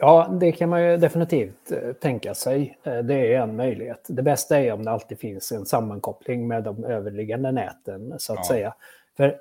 Ja, 0.00 0.28
det 0.40 0.52
kan 0.52 0.68
man 0.68 0.82
ju 0.82 0.96
definitivt 0.96 1.72
eh, 1.72 1.92
tänka 1.92 2.34
sig. 2.34 2.78
Eh, 2.82 2.98
det 2.98 3.34
är 3.34 3.40
en 3.40 3.56
möjlighet. 3.56 4.06
Det 4.08 4.22
bästa 4.22 4.58
är 4.58 4.72
om 4.72 4.84
det 4.84 4.90
alltid 4.90 5.18
finns 5.18 5.52
en 5.52 5.66
sammankoppling 5.66 6.48
med 6.48 6.64
de 6.64 6.84
överliggande 6.84 7.52
näten, 7.52 8.14
så 8.18 8.32
att 8.32 8.38
ja. 8.38 8.48
säga. 8.48 8.74
För 9.16 9.38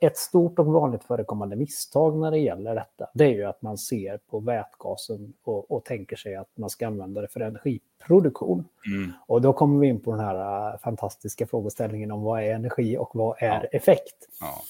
ett 0.00 0.16
stort 0.16 0.58
och 0.58 0.66
vanligt 0.66 1.04
förekommande 1.04 1.56
misstag 1.56 2.18
när 2.18 2.30
det 2.30 2.38
gäller 2.38 2.74
detta, 2.74 3.10
det 3.14 3.24
är 3.24 3.28
ju 3.28 3.44
att 3.44 3.62
man 3.62 3.78
ser 3.78 4.18
på 4.30 4.40
vätgasen 4.40 5.32
och, 5.44 5.70
och 5.70 5.84
tänker 5.84 6.16
sig 6.16 6.36
att 6.36 6.48
man 6.54 6.70
ska 6.70 6.86
använda 6.86 7.20
det 7.20 7.28
för 7.28 7.40
energiproduktion. 7.40 8.64
Mm. 8.86 9.12
Och 9.26 9.42
då 9.42 9.52
kommer 9.52 9.80
vi 9.80 9.86
in 9.86 10.00
på 10.00 10.10
den 10.10 10.20
här 10.20 10.70
eh, 10.72 10.78
fantastiska 10.78 11.46
frågeställningen 11.46 12.12
om 12.12 12.22
vad 12.22 12.42
är 12.42 12.54
energi 12.54 12.96
och 12.96 13.10
vad 13.14 13.42
är 13.42 13.68
ja. 13.72 13.78
effekt? 13.78 14.28
Ja. 14.40 14.62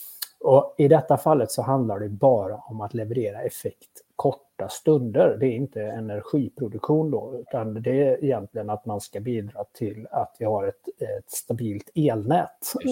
Och 0.44 0.74
I 0.78 0.88
detta 0.88 1.16
fallet 1.16 1.50
så 1.50 1.62
handlar 1.62 1.98
det 1.98 2.08
bara 2.08 2.56
om 2.56 2.80
att 2.80 2.94
leverera 2.94 3.42
effekt 3.42 3.90
korta 4.22 4.68
stunder. 4.68 5.36
Det 5.40 5.46
är 5.46 5.56
inte 5.56 5.82
energiproduktion 5.82 7.10
då, 7.10 7.44
utan 7.48 7.82
det 7.82 8.02
är 8.02 8.24
egentligen 8.24 8.70
att 8.70 8.86
man 8.86 9.00
ska 9.00 9.20
bidra 9.20 9.64
till 9.78 10.06
att 10.10 10.36
vi 10.38 10.44
har 10.44 10.66
ett, 10.66 10.88
ett 11.18 11.30
stabilt 11.30 11.90
elnät. 11.94 12.48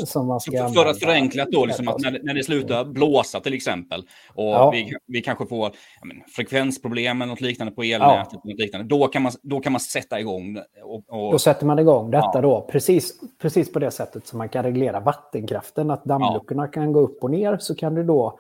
Som 0.07 0.27
man 0.27 0.41
ska 0.41 0.69
för, 0.69 0.69
för 0.69 0.91
att 0.91 1.01
förenkla 1.01 1.47
då, 1.51 1.65
liksom 1.65 1.89
att 1.89 2.01
när, 2.01 2.21
när 2.23 2.35
det 2.35 2.45
slutar 2.45 2.85
blåsa 2.85 3.41
till 3.41 3.55
exempel 3.55 4.01
och 4.35 4.45
ja. 4.45 4.71
vi, 4.71 4.93
vi 5.07 5.21
kanske 5.21 5.47
får 5.47 5.71
men, 6.05 6.23
frekvensproblem 6.37 7.23
eller 7.23 7.33
något 7.33 7.41
liknande 7.41 7.73
på 7.73 7.83
elnätet, 7.83 8.41
ja. 8.45 8.55
liknande, 8.57 8.87
då, 8.87 9.07
kan 9.07 9.23
man, 9.23 9.33
då 9.43 9.61
kan 9.61 9.73
man 9.73 9.81
sätta 9.81 10.21
igång. 10.21 10.59
Och, 10.83 11.05
och... 11.09 11.33
Då 11.33 11.39
sätter 11.39 11.67
man 11.67 11.79
igång 11.79 12.11
detta 12.11 12.31
ja. 12.35 12.41
då, 12.41 12.69
precis, 12.73 13.21
precis 13.43 13.73
på 13.73 13.79
det 13.79 13.91
sättet 13.91 14.27
som 14.27 14.39
man 14.39 14.49
kan 14.49 14.63
reglera 14.63 15.01
vattenkraften, 15.01 15.91
att 15.91 16.05
dammluckorna 16.05 16.69
kan 16.69 16.93
gå 16.93 17.01
upp 17.01 17.25
och 17.25 17.31
ner, 17.31 17.57
så 17.57 17.75
kan 17.75 17.95
du 17.95 18.03
då 18.03 18.39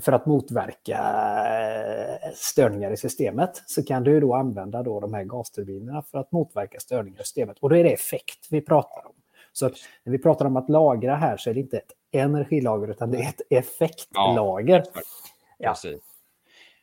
för 0.00 0.12
att 0.12 0.26
motverka 0.26 0.98
eh, 1.48 2.30
störningar 2.34 2.90
i 2.90 2.96
systemet 2.96 3.62
så 3.66 3.82
kan 3.84 4.04
du 4.04 4.20
då 4.20 4.34
använda 4.34 4.82
då 4.82 5.00
de 5.00 5.14
här 5.14 5.24
gasturbinerna 5.24 6.02
för 6.02 6.18
att 6.18 6.32
motverka 6.32 6.80
störningar 6.80 7.20
i 7.20 7.24
systemet. 7.24 7.56
Och 7.60 7.70
då 7.70 7.76
är 7.76 7.84
det 7.84 7.92
effekt 7.92 8.46
vi 8.50 8.60
pratar 8.60 9.06
om. 9.06 9.12
Så 9.52 9.70
när 10.04 10.12
vi 10.12 10.18
pratar 10.18 10.44
om 10.44 10.56
att 10.56 10.68
lagra 10.68 11.16
här 11.16 11.36
så 11.36 11.50
är 11.50 11.54
det 11.54 11.60
inte 11.60 11.76
ett 11.76 11.92
energilager 12.12 12.90
utan 12.90 13.10
det 13.10 13.18
är 13.18 13.28
ett 13.28 13.42
effektlager. 13.50 14.84
Ja, 15.58 15.74
ja. 15.82 15.92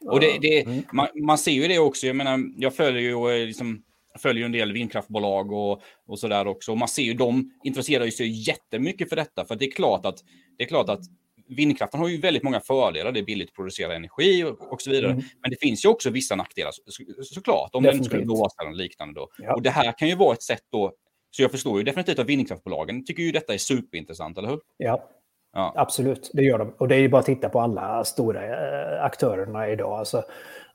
Och 0.06 0.20
det, 0.20 0.38
det, 0.42 0.62
mm. 0.62 0.84
man, 0.94 1.08
man, 1.16 1.38
ser 1.38 1.52
ju 1.52 1.68
det 1.68 1.80
också. 1.80 2.08
Jag 2.08 2.16
menar, 2.16 2.40
jag 2.58 2.76
följer 2.76 3.02
ju 3.02 3.42
eh, 3.42 3.46
liksom, 3.48 3.84
följer 4.18 4.46
en 4.46 4.52
del 4.52 4.74
vindkraftbolag 4.74 5.52
och, 5.52 5.82
och 6.08 6.20
så 6.20 6.28
där 6.28 6.48
också. 6.48 6.72
Och 6.72 6.78
man 6.78 6.88
ser 6.88 7.04
ju 7.04 7.14
de 7.14 7.52
intresserar 7.64 8.08
sig 8.08 8.48
jättemycket 8.48 9.10
för 9.10 9.16
detta. 9.16 9.46
För 9.46 9.56
det 9.56 9.66
är 9.66 9.72
klart 9.72 10.06
att, 10.06 10.18
det 10.58 10.64
är 10.64 10.68
klart 10.68 10.90
att 10.90 11.02
vindkraften 11.50 12.00
har 12.00 12.08
ju 12.08 12.18
väldigt 12.18 12.44
många 12.44 12.60
fördelar. 12.60 13.12
Det 13.12 13.20
är 13.20 13.24
billigt 13.24 13.50
att 13.50 13.56
producera 13.56 13.96
energi 13.96 14.44
och, 14.44 14.74
och 14.74 14.82
så 14.82 14.90
vidare. 14.90 15.12
Mm. 15.12 15.24
Men 15.42 15.52
det 15.52 15.58
finns 15.60 15.86
ju 15.86 15.90
också 15.90 16.10
vissa 16.10 16.36
nackdelar 16.36 16.72
så, 16.72 17.04
såklart. 17.24 17.76
Om 17.76 17.84
Definitivt. 17.84 18.12
den 18.12 18.20
skulle 18.20 18.26
blåsa 18.26 18.62
eller 18.62 18.76
liknande 18.76 19.20
då. 19.20 19.28
Ja. 19.38 19.54
Och 19.56 19.62
det 19.62 19.70
här 19.70 19.98
kan 19.98 20.08
ju 20.08 20.16
vara 20.16 20.34
ett 20.34 20.44
sätt 20.44 20.64
då. 20.72 20.94
Så 21.32 21.42
jag 21.42 21.52
förstår 21.52 21.78
ju 21.78 21.84
definitivt 21.84 22.20
att 22.20 22.28
vindkraftbolagen 22.28 23.06
tycker 23.06 23.24
ju 23.24 23.32
detta 23.32 23.54
är 23.54 23.58
superintressant, 23.58 24.38
eller 24.38 24.50
hur? 24.50 24.60
Ja, 24.78 25.10
Ja. 25.54 25.74
Absolut, 25.76 26.32
det 26.34 26.44
gör 26.44 26.58
de. 26.58 26.74
Och 26.78 26.88
det 26.88 26.96
är 26.96 27.00
ju 27.00 27.10
bara 27.10 27.20
att 27.20 27.26
titta 27.26 27.50
på 27.50 27.60
alla 27.60 28.04
stora 28.04 28.46
eh, 28.46 29.04
aktörerna 29.04 29.70
idag. 29.70 30.00
Alltså, 30.00 30.24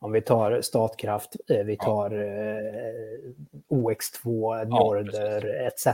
om 0.05 0.12
vi 0.12 0.21
tar 0.21 0.61
Statkraft, 0.61 1.37
eh, 1.49 1.64
vi 1.64 1.77
tar 1.77 2.11
eh, 2.11 3.31
OX2, 3.69 4.64
Norder 4.64 5.47
ja, 5.47 5.67
etc. 5.67 5.87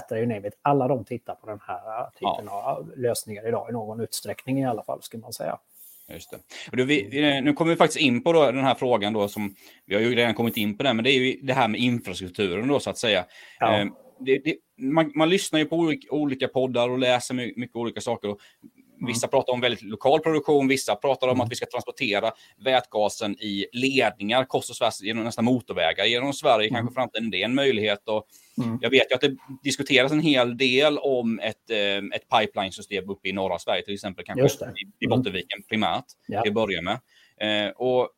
Alla 0.63 0.89
de 0.89 1.05
tittar 1.05 1.35
på 1.35 1.47
den 1.47 1.59
här 1.67 2.11
typen 2.11 2.47
ja. 2.47 2.77
av 2.77 2.93
lösningar 2.97 3.49
idag 3.49 3.71
i 3.71 3.73
någon 3.73 4.01
utsträckning 4.01 4.61
i 4.61 4.67
alla 4.67 4.83
fall, 4.83 5.03
skulle 5.03 5.21
man 5.21 5.33
säga. 5.33 5.59
Just 6.09 6.35
då 6.73 6.85
vi, 6.85 7.41
nu 7.43 7.53
kommer 7.53 7.71
vi 7.71 7.77
faktiskt 7.77 8.01
in 8.01 8.23
på 8.23 8.33
den 8.33 8.65
här 8.65 8.75
frågan 8.75 9.13
då 9.13 9.29
som 9.29 9.55
vi 9.87 9.95
har 9.95 10.03
ju 10.03 10.15
redan 10.15 10.35
kommit 10.35 10.57
in 10.57 10.77
på 10.77 10.83
det, 10.83 10.95
men 10.95 11.05
det 11.05 11.11
är 11.11 11.19
ju 11.19 11.41
det 11.43 11.53
här 11.53 11.69
med 11.69 11.81
infrastrukturen 11.81 12.69
då 12.69 12.81
så 12.81 12.91
att 12.91 12.99
säga. 12.99 13.25
Ja. 13.59 13.87
Det, 14.19 14.39
det, 14.39 14.57
man, 14.79 15.13
man, 15.15 15.29
lyssnar 15.29 15.59
ju 15.59 15.65
på 15.65 15.77
olika, 15.77 16.11
olika 16.11 16.49
poddar 16.49 16.89
och 16.89 16.99
läser 16.99 17.35
mycket, 17.35 17.57
mycket 17.57 17.77
olika 17.77 18.01
saker. 18.01 18.29
Och 18.29 18.41
Vissa 19.07 19.27
mm. 19.27 19.31
pratar 19.31 19.53
om 19.53 19.61
väldigt 19.61 19.83
lokal 19.83 20.21
produktion, 20.21 20.69
vissa 20.69 20.97
pratar 20.97 21.29
om 21.29 21.35
mm. 21.35 21.41
att 21.41 21.51
vi 21.51 21.57
ska 21.57 21.67
transportera 21.67 22.33
vätgasen 22.65 23.33
i 23.33 23.67
ledningar 23.73 24.45
kors 24.45 24.71
och 24.71 24.77
tvärs 24.77 25.01
genom 25.01 25.25
nästan 25.25 25.45
motorvägar 25.45 26.05
genom 26.05 26.33
Sverige, 26.33 26.69
mm. 26.69 26.79
kanske 26.79 26.95
framtiden. 26.95 27.31
Det 27.31 27.41
är 27.41 27.45
en 27.45 27.55
möjlighet. 27.55 28.09
Och 28.09 28.27
mm. 28.65 28.79
Jag 28.83 28.91
vet 28.91 29.11
ju 29.11 29.15
att 29.15 29.21
det 29.21 29.37
diskuteras 29.63 30.13
en 30.13 30.21
hel 30.21 30.57
del 30.57 30.99
om 30.99 31.41
ett, 31.41 31.71
eh, 31.71 32.17
ett 32.17 32.29
pipeline-system 32.39 33.11
uppe 33.11 33.29
i 33.29 33.33
norra 33.33 33.59
Sverige, 33.59 33.83
till 33.83 33.95
exempel, 33.95 34.25
kanske 34.25 34.65
i, 34.65 35.05
i 35.05 35.07
mm. 35.07 35.19
Bottenviken 35.19 35.63
primärt, 35.69 36.05
ja. 36.27 36.43
till 36.43 36.51
att 36.51 36.55
börja 36.55 36.83
med. 36.83 36.99
Eh, 37.41 37.71
och 37.71 38.09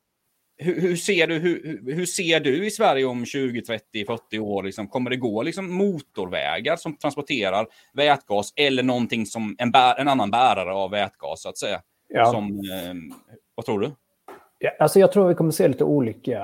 hur, 0.62 0.81
hur, 0.81 0.96
ser 0.96 1.27
du, 1.27 1.38
hur, 1.38 1.81
hur, 1.94 2.07
ser 2.07 2.40
du 2.40 2.66
i 2.66 2.70
Sverige 2.70 3.05
om 3.05 3.27
20, 3.27 3.62
30, 3.62 4.05
40 4.05 4.38
år? 4.38 4.62
Liksom, 4.62 4.88
kommer 4.88 5.11
det 5.11 5.16
gå 5.16 5.42
liksom, 5.42 5.75
motorvägar 5.75 6.77
som 6.77 6.96
transporterar 6.96 7.66
vätgas 7.92 8.53
eller 8.57 8.83
någonting 8.83 9.27
som 9.27 9.57
en, 9.59 9.70
bär, 9.70 10.01
en 10.01 10.09
annan 10.09 10.31
bärare 10.31 10.72
av 10.72 10.90
vätgas? 10.90 11.42
så 11.42 11.48
att 11.48 11.59
säga? 11.59 11.81
Ja. 12.09 12.33
Som, 12.33 12.46
eh, 12.46 13.16
vad 13.55 13.66
tror 13.66 13.81
du? 13.81 13.92
Ja, 14.64 14.70
alltså 14.79 14.98
jag 14.98 15.12
tror 15.12 15.29
vi 15.29 15.35
kommer 15.35 15.51
se 15.51 15.68
lite 15.68 15.85
olika 15.85 16.40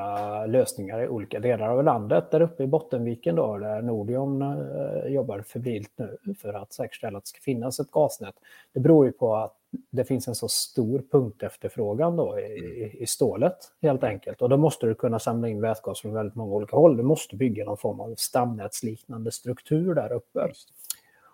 lösningar 0.46 1.02
i 1.02 1.08
olika 1.08 1.40
delar 1.40 1.68
av 1.68 1.84
landet. 1.84 2.30
Där 2.30 2.40
uppe 2.40 2.62
i 2.62 2.66
Bottenviken 2.66 3.36
då, 3.36 3.58
där 3.58 3.82
Nordion 3.82 4.42
eh, 4.42 5.12
jobbar 5.12 5.42
febrilt 5.42 5.92
nu 5.98 6.34
för 6.34 6.54
att 6.54 6.72
säkerställa 6.72 7.18
att 7.18 7.24
det 7.24 7.28
ska 7.28 7.40
finnas 7.40 7.80
ett 7.80 7.90
gasnät. 7.90 8.34
Det 8.72 8.80
beror 8.80 9.06
ju 9.06 9.12
på 9.12 9.36
att 9.36 9.54
det 9.90 10.04
finns 10.04 10.28
en 10.28 10.34
så 10.34 10.48
stor 10.48 11.02
punktefterfrågan 11.10 12.16
då 12.16 12.38
i, 12.40 12.96
i 13.00 13.06
stålet 13.06 13.56
helt 13.82 14.04
enkelt. 14.04 14.42
Och 14.42 14.48
då 14.48 14.56
måste 14.56 14.86
du 14.86 14.94
kunna 14.94 15.18
samla 15.18 15.48
in 15.48 15.60
vätgas 15.60 16.00
från 16.00 16.14
väldigt 16.14 16.34
många 16.34 16.54
olika 16.54 16.76
håll. 16.76 16.96
Du 16.96 17.02
måste 17.02 17.36
bygga 17.36 17.64
någon 17.64 17.76
form 17.76 18.00
av 18.00 18.14
stamnätsliknande 18.16 19.30
struktur 19.30 19.94
där 19.94 20.12
uppe. 20.12 20.52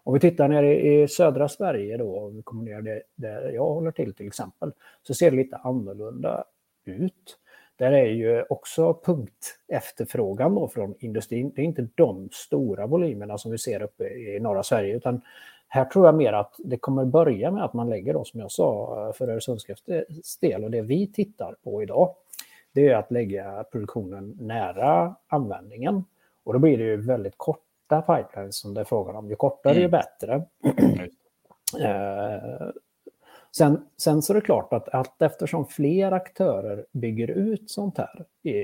Om 0.03 0.15
vi 0.15 0.21
tittar 0.21 0.49
ner 0.49 0.63
i, 0.63 1.09
södra 1.09 1.49
Sverige 1.49 1.97
då, 1.97 2.19
om 2.19 2.37
vi 2.37 2.43
kommer 2.43 2.83
ner 2.83 3.03
där 3.15 3.51
jag 3.51 3.65
håller 3.65 3.91
till 3.91 4.15
till 4.15 4.27
exempel, 4.27 4.73
så 5.03 5.15
ser 5.15 5.31
det 5.31 5.37
lite 5.37 5.57
annorlunda 5.57 6.45
ut. 6.85 7.39
Där 7.77 7.93
är 7.93 8.07
ju 8.07 8.45
också 8.49 9.01
punktefterfrågan 9.05 10.55
då 10.55 10.69
från 10.69 10.95
industrin. 10.99 11.53
Det 11.57 11.63
är 11.63 11.67
inte 11.67 11.89
de 11.95 12.29
stora 12.33 12.87
volymerna 12.87 13.39
som 13.39 13.51
vi 13.51 13.59
ser 13.59 13.83
uppe 13.83 14.05
i 14.05 14.41
norra 14.41 14.63
Sverige, 14.63 14.97
utan 14.97 15.21
här 15.69 15.85
tror 15.85 16.07
jag 16.07 16.15
mer 16.15 16.33
att 16.33 16.55
det 16.59 16.77
kommer 16.77 17.05
börja 17.05 17.51
med 17.51 17.65
att 17.65 17.73
man 17.73 17.91
lägger, 17.91 18.15
då, 18.15 18.25
som 18.25 18.41
jag 18.41 18.51
sa, 18.51 19.13
för 19.17 19.29
Öresundskraftens 19.29 20.39
del 20.41 20.65
och 20.65 20.71
det 20.71 20.83
vi 20.83 21.13
tittar 21.13 21.57
på 21.65 21.83
idag, 21.83 22.15
det 22.73 22.89
är 22.89 22.97
att 22.97 23.11
lägga 23.11 23.65
produktionen 23.73 24.37
nära 24.41 25.17
användningen. 25.27 26.05
Och 26.45 26.53
då 26.53 26.59
blir 26.59 26.79
det 26.79 26.85
ju 26.85 26.97
väldigt 26.97 27.35
korta 27.37 28.03
pipelines 28.03 28.57
som 28.57 28.75
det 28.75 28.81
är 28.81 28.85
frågan 28.85 29.17
om. 29.17 29.31
Ju 29.31 29.37
kortare, 29.37 29.73
mm. 29.73 29.83
ju 29.83 29.89
bättre. 29.89 30.35
eh, 31.81 32.69
Sen, 33.57 33.87
sen 33.97 34.23
så 34.23 34.33
är 34.33 34.35
det 34.35 34.41
klart 34.41 34.73
att 34.73 34.89
allt 34.95 35.23
eftersom 35.23 35.67
fler 35.67 36.13
aktörer 36.13 36.87
bygger 36.93 37.31
ut 37.31 37.71
sånt 37.71 37.99
här 37.99 38.25
i, 38.43 38.59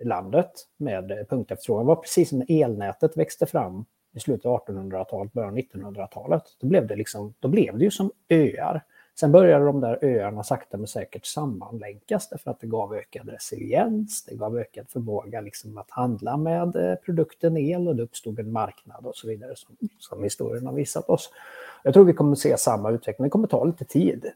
i 0.00 0.04
landet 0.04 0.50
med 0.76 1.26
punktefterfrågan, 1.28 1.86
var 1.86 1.96
precis 1.96 2.28
som 2.28 2.44
elnätet 2.48 3.16
växte 3.16 3.46
fram 3.46 3.84
i 4.14 4.20
slutet 4.20 4.46
av 4.46 4.60
1800-talet, 4.60 5.32
början 5.32 5.50
av 5.50 5.58
1900-talet, 5.58 6.42
då 6.60 6.66
blev, 6.66 6.86
det 6.86 6.96
liksom, 6.96 7.34
då 7.40 7.48
blev 7.48 7.78
det 7.78 7.84
ju 7.84 7.90
som 7.90 8.10
öar. 8.28 8.82
Sen 9.20 9.32
började 9.32 9.64
de 9.64 9.80
där 9.80 9.98
öarna 10.02 10.42
sakta 10.42 10.76
men 10.76 10.86
säkert 10.86 11.26
sammanlänkas 11.26 12.28
därför 12.28 12.50
att 12.50 12.60
det 12.60 12.66
gav 12.66 12.94
ökad 12.94 13.28
resiliens, 13.28 14.24
det 14.24 14.34
gav 14.34 14.58
ökad 14.58 14.88
förmåga 14.88 15.40
liksom 15.40 15.78
att 15.78 15.90
handla 15.90 16.36
med 16.36 16.76
eh, 16.76 16.94
produkten 16.94 17.56
el 17.56 17.88
och 17.88 17.96
det 17.96 18.02
uppstod 18.02 18.38
en 18.38 18.52
marknad 18.52 19.06
och 19.06 19.16
så 19.16 19.28
vidare 19.28 19.56
som, 19.56 19.76
som 19.98 20.24
historien 20.24 20.66
har 20.66 20.74
visat 20.74 21.08
oss. 21.08 21.30
Jag 21.84 21.94
tror 21.94 22.04
vi 22.04 22.12
kommer 22.12 22.32
att 22.32 22.38
se 22.38 22.56
samma 22.56 22.90
utveckling, 22.90 23.24
det 23.24 23.30
kommer 23.30 23.48
ta 23.48 23.64
lite 23.64 23.84
tid. 23.84 24.26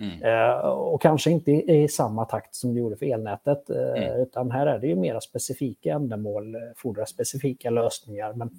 Mm. 0.00 0.22
Eh, 0.22 0.58
och 0.68 1.02
kanske 1.02 1.30
inte 1.30 1.50
i, 1.50 1.82
i, 1.82 1.88
samma 1.88 2.24
takt 2.24 2.54
som 2.54 2.74
det 2.74 2.80
gjorde 2.80 2.96
för 2.96 3.06
elnätet, 3.06 3.70
eh, 3.70 4.02
mm. 4.02 4.20
utan 4.20 4.50
här 4.50 4.66
är 4.66 4.78
det 4.78 4.86
ju 4.86 4.96
mera 4.96 5.20
specifika 5.20 5.92
ändamål, 5.92 6.54
eh, 6.54 6.60
fordrar 6.76 7.04
specifika 7.04 7.70
lösningar. 7.70 8.32
Men 8.32 8.50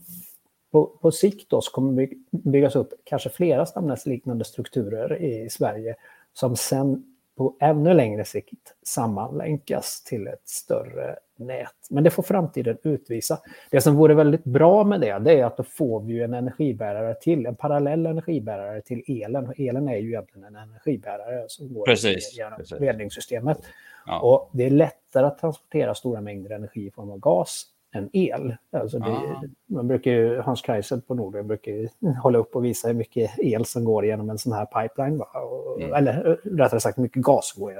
på, 0.71 0.85
på 0.85 1.11
sikt 1.11 1.49
då 1.49 1.61
så 1.61 1.71
kommer 1.71 2.01
det 2.01 2.09
byggas 2.31 2.75
upp 2.75 2.93
kanske 3.03 3.29
flera 3.29 3.65
stamnätsliknande 3.65 4.45
strukturer 4.45 5.21
i 5.21 5.49
Sverige 5.49 5.95
som 6.33 6.55
sen 6.55 7.16
på 7.37 7.55
ännu 7.59 7.93
längre 7.93 8.25
sikt 8.25 8.73
sammanlänkas 8.83 10.03
till 10.03 10.27
ett 10.27 10.49
större 10.49 11.15
nät. 11.35 11.71
Men 11.89 12.03
det 12.03 12.09
får 12.09 12.23
framtiden 12.23 12.77
utvisa. 12.83 13.39
Det 13.69 13.81
som 13.81 13.95
vore 13.95 14.13
väldigt 14.13 14.43
bra 14.43 14.83
med 14.83 15.01
det, 15.01 15.19
det 15.19 15.39
är 15.39 15.45
att 15.45 15.57
då 15.57 15.63
får 15.63 16.01
vi 16.01 16.21
en 16.21 16.33
energibärare 16.33 17.15
till, 17.21 17.45
en 17.45 17.55
parallell 17.55 18.05
energibärare 18.05 18.81
till 18.81 19.03
elen. 19.07 19.47
Och 19.47 19.59
elen 19.59 19.87
är 19.87 19.97
ju 19.97 20.07
egentligen 20.07 20.47
en 20.47 20.55
energibärare 20.55 21.45
som 21.47 21.73
går 21.73 21.85
precis, 21.85 22.37
genom 22.37 22.59
ledningssystemet. 22.79 23.57
Ja. 24.05 24.19
Och 24.19 24.49
det 24.53 24.63
är 24.63 24.69
lättare 24.69 25.25
att 25.25 25.39
transportera 25.39 25.95
stora 25.95 26.21
mängder 26.21 26.49
energi 26.55 26.87
i 26.87 26.91
form 26.91 27.11
av 27.11 27.19
gas 27.19 27.65
än 27.91 28.09
el. 28.13 28.55
Alltså 28.71 28.99
det, 28.99 29.09
ah. 29.09 29.43
man 29.65 29.87
brukar 29.87 30.11
ju, 30.11 30.41
Hans 30.41 30.61
Kreisel 30.61 31.01
på 31.01 31.13
Norden 31.13 31.47
brukar 31.47 31.89
hålla 32.21 32.37
upp 32.37 32.55
och 32.55 32.65
visa 32.65 32.87
hur 32.87 32.95
mycket 32.95 33.39
el 33.39 33.65
som 33.65 33.83
går 33.83 34.05
genom 34.05 34.29
en 34.29 34.37
sån 34.37 34.53
här 34.53 34.65
pipeline. 34.65 35.21
Och, 35.21 35.81
mm. 35.81 35.93
Eller 35.93 36.39
rättare 36.43 36.79
sagt 36.79 36.97
hur 36.97 37.03
mycket 37.03 37.23
gas 37.23 37.53
går 37.57 37.71
i 37.71 37.75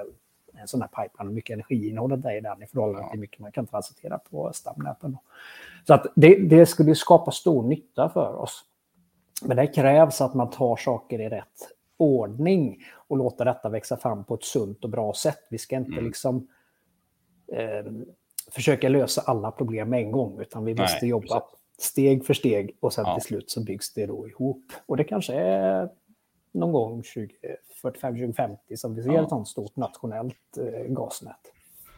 en 0.54 0.68
sån 0.68 0.82
här 0.82 0.88
pipeline. 0.88 1.28
Hur 1.28 1.36
mycket 1.36 1.54
energiinnehållet 1.54 2.26
är 2.26 2.38
i 2.38 2.42
den 2.42 2.64
i 2.64 2.68
förhållande 2.68 3.02
ja. 3.02 3.10
till 3.10 3.18
hur 3.18 3.22
mycket 3.22 3.40
man 3.40 3.52
kan 3.52 3.68
transportera 3.68 4.18
på 4.18 4.52
stamnäten. 4.54 5.18
Så 5.88 5.94
att 5.94 6.06
det, 6.16 6.36
det 6.36 6.66
skulle 6.66 6.96
skapa 6.96 7.32
stor 7.32 7.64
nytta 7.64 8.10
för 8.10 8.36
oss. 8.36 8.64
Men 9.46 9.58
det 9.58 9.68
krävs 9.68 10.22
att 10.22 10.34
man 10.34 10.50
tar 10.50 10.76
saker 10.76 11.22
i 11.22 11.30
rätt 11.30 11.72
ordning 11.98 12.84
och 13.08 13.18
låter 13.18 13.46
detta 13.46 13.70
växa 13.70 13.98
fram 13.98 14.24
på 14.24 14.36
ett 14.36 14.44
sunt 14.44 14.84
och 14.84 14.90
bra 14.90 15.14
sätt. 15.14 15.40
Vi 15.50 15.58
ska 15.58 15.76
inte 15.76 15.92
mm. 15.92 16.06
liksom 16.06 16.48
eh, 17.52 17.86
försöka 18.52 18.90
lösa 18.90 19.22
alla 19.22 19.52
problem 19.52 19.90
med 19.90 20.00
en 20.00 20.12
gång, 20.12 20.42
utan 20.42 20.66
vi 20.66 20.76
måste 20.76 20.98
Nej, 21.02 21.10
jobba 21.10 21.40
precis. 21.40 21.92
steg 21.92 22.26
för 22.26 22.34
steg 22.34 22.78
och 22.80 22.94
sen 22.94 23.04
ja. 23.08 23.16
till 23.16 23.28
slut 23.28 23.52
så 23.52 23.64
byggs 23.64 23.94
det 23.94 24.06
då 24.06 24.28
ihop. 24.28 24.64
Och 24.86 24.98
det 24.98 25.04
kanske 25.04 25.34
är 25.34 25.90
någon 26.52 26.72
gång 26.72 27.02
2045-2050 27.84 28.58
som 28.76 28.96
vi 28.96 29.04
ser 29.04 29.12
ja. 29.12 29.24
ett 29.24 29.30
sånt 29.30 29.48
stort 29.48 29.76
nationellt 29.76 30.58
eh, 30.58 30.94
gasnät. 30.94 31.36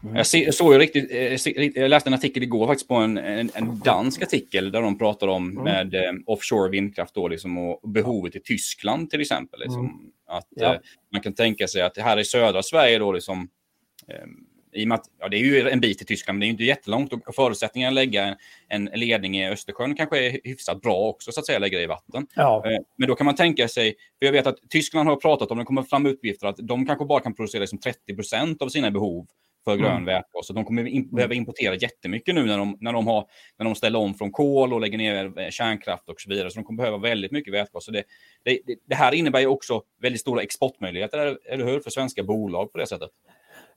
Mm. 0.02 0.16
Jag, 0.16 0.26
ser, 0.26 0.50
såg 0.50 0.72
ju 0.72 0.78
riktigt, 0.78 1.10
eh, 1.10 1.82
jag 1.82 1.88
läste 1.88 2.08
en 2.10 2.14
artikel 2.14 2.42
igår 2.42 2.66
faktiskt 2.66 2.88
på 2.88 2.94
en, 2.94 3.18
en, 3.18 3.50
en 3.54 3.80
dansk 3.84 4.22
artikel 4.22 4.72
där 4.72 4.82
de 4.82 4.98
pratar 4.98 5.26
om 5.26 5.50
mm. 5.50 5.64
med 5.64 5.94
eh, 5.94 6.12
offshore 6.26 6.70
vindkraft 6.70 7.14
då, 7.14 7.28
liksom, 7.28 7.58
och 7.58 7.90
behovet 7.90 8.36
i 8.36 8.40
Tyskland 8.40 9.10
till 9.10 9.20
exempel. 9.20 9.60
Liksom, 9.60 9.80
mm. 9.80 10.12
Att 10.26 10.48
ja. 10.50 10.74
eh, 10.74 10.80
man 11.12 11.20
kan 11.20 11.32
tänka 11.32 11.68
sig 11.68 11.82
att 11.82 11.98
här 11.98 12.18
i 12.18 12.24
södra 12.24 12.62
Sverige 12.62 12.98
då 12.98 13.12
liksom, 13.12 13.48
eh, 14.08 14.26
i 14.72 14.84
och 14.84 14.88
med 14.88 14.94
att, 14.94 15.04
ja, 15.18 15.28
det 15.28 15.36
är 15.36 15.40
ju 15.40 15.68
en 15.68 15.80
bit 15.80 15.98
till 15.98 16.06
Tyskland, 16.06 16.38
men 16.38 16.40
det 16.40 16.46
är 16.46 16.50
inte 16.50 16.64
jättelångt. 16.64 17.12
Och 17.12 17.34
förutsättningen 17.34 17.88
att 17.88 17.94
lägga 17.94 18.36
en, 18.68 18.88
en 18.88 19.00
ledning 19.00 19.38
i 19.38 19.48
Östersjön 19.48 19.94
kanske 19.94 20.26
är 20.26 20.40
hyfsat 20.44 20.82
bra 20.82 20.96
också, 20.96 21.32
så 21.32 21.40
att 21.40 21.46
säga, 21.46 21.58
lägga 21.58 21.80
i 21.80 21.86
vatten. 21.86 22.26
Ja. 22.34 22.62
Eh, 22.66 22.78
men 22.96 23.08
då 23.08 23.14
kan 23.14 23.24
man 23.24 23.34
tänka 23.34 23.68
sig, 23.68 23.94
för 24.18 24.26
jag 24.26 24.32
vet 24.32 24.46
att 24.46 24.58
Tyskland 24.68 25.08
har 25.08 25.16
pratat 25.16 25.50
om, 25.50 25.58
det 25.58 25.64
kommer 25.64 25.82
fram 25.82 26.06
uppgifter, 26.06 26.46
att 26.46 26.56
de 26.56 26.86
kanske 26.86 27.04
bara 27.04 27.20
kan 27.20 27.34
producera 27.34 27.60
liksom 27.60 27.78
30 27.78 28.14
procent 28.14 28.62
av 28.62 28.68
sina 28.68 28.90
behov 28.90 29.26
för 29.64 29.76
grön 29.76 29.90
mm. 29.90 30.04
vätgas. 30.04 30.46
Så 30.46 30.52
de 30.52 30.64
kommer 30.64 30.86
in, 30.86 31.08
behöva 31.14 31.34
importera 31.34 31.74
jättemycket 31.74 32.34
nu 32.34 32.46
när 32.46 32.58
de, 32.58 32.76
när, 32.80 32.92
de 32.92 33.06
har, 33.06 33.26
när 33.58 33.64
de 33.64 33.74
ställer 33.74 33.98
om 33.98 34.14
från 34.14 34.32
kol 34.32 34.72
och 34.72 34.80
lägger 34.80 34.98
ner 34.98 35.38
eh, 35.38 35.50
kärnkraft 35.50 36.08
och 36.08 36.20
så 36.20 36.30
vidare. 36.30 36.50
Så 36.50 36.58
de 36.58 36.64
kommer 36.64 36.76
behöva 36.76 36.98
väldigt 36.98 37.30
mycket 37.30 37.54
vätgas. 37.54 37.84
Så 37.84 37.90
det, 37.90 38.04
det, 38.44 38.60
det 38.88 38.94
här 38.94 39.14
innebär 39.14 39.40
ju 39.40 39.46
också 39.46 39.82
väldigt 40.00 40.20
stora 40.20 40.42
exportmöjligheter, 40.42 41.38
eller 41.48 41.64
hur, 41.64 41.80
för 41.80 41.90
svenska 41.90 42.22
bolag 42.22 42.72
på 42.72 42.78
det 42.78 42.86
sättet. 42.86 43.10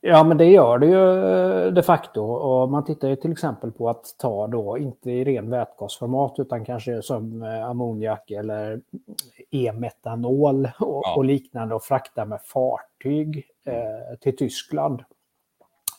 Ja, 0.06 0.24
men 0.24 0.38
det 0.38 0.46
gör 0.46 0.78
det 0.78 0.86
ju 0.86 1.66
eh, 1.66 1.74
de 1.74 1.84
facto. 1.84 2.22
Och 2.22 2.70
man 2.70 2.86
tittar 2.86 3.08
ju 3.08 3.16
till 3.16 3.32
exempel 3.32 3.72
på 3.72 3.90
att 3.90 4.16
ta 4.18 4.48
då, 4.48 4.78
inte 4.78 5.12
i 5.12 5.24
ren 5.24 5.50
vätgasformat, 5.50 6.40
utan 6.40 6.66
kanske 6.66 7.02
som 7.02 7.44
eh, 7.44 7.66
ammoniak 7.66 8.32
eller 8.32 8.82
e-metanol 9.52 10.66
och, 10.80 11.02
ja. 11.06 11.16
och, 11.16 11.26
liknande 11.26 11.76
och 11.76 11.84
frakta 11.84 12.26
med 12.26 12.42
fartyg 12.42 13.46
eh, 13.66 14.18
till 14.22 14.38
Tyskland. 14.38 15.04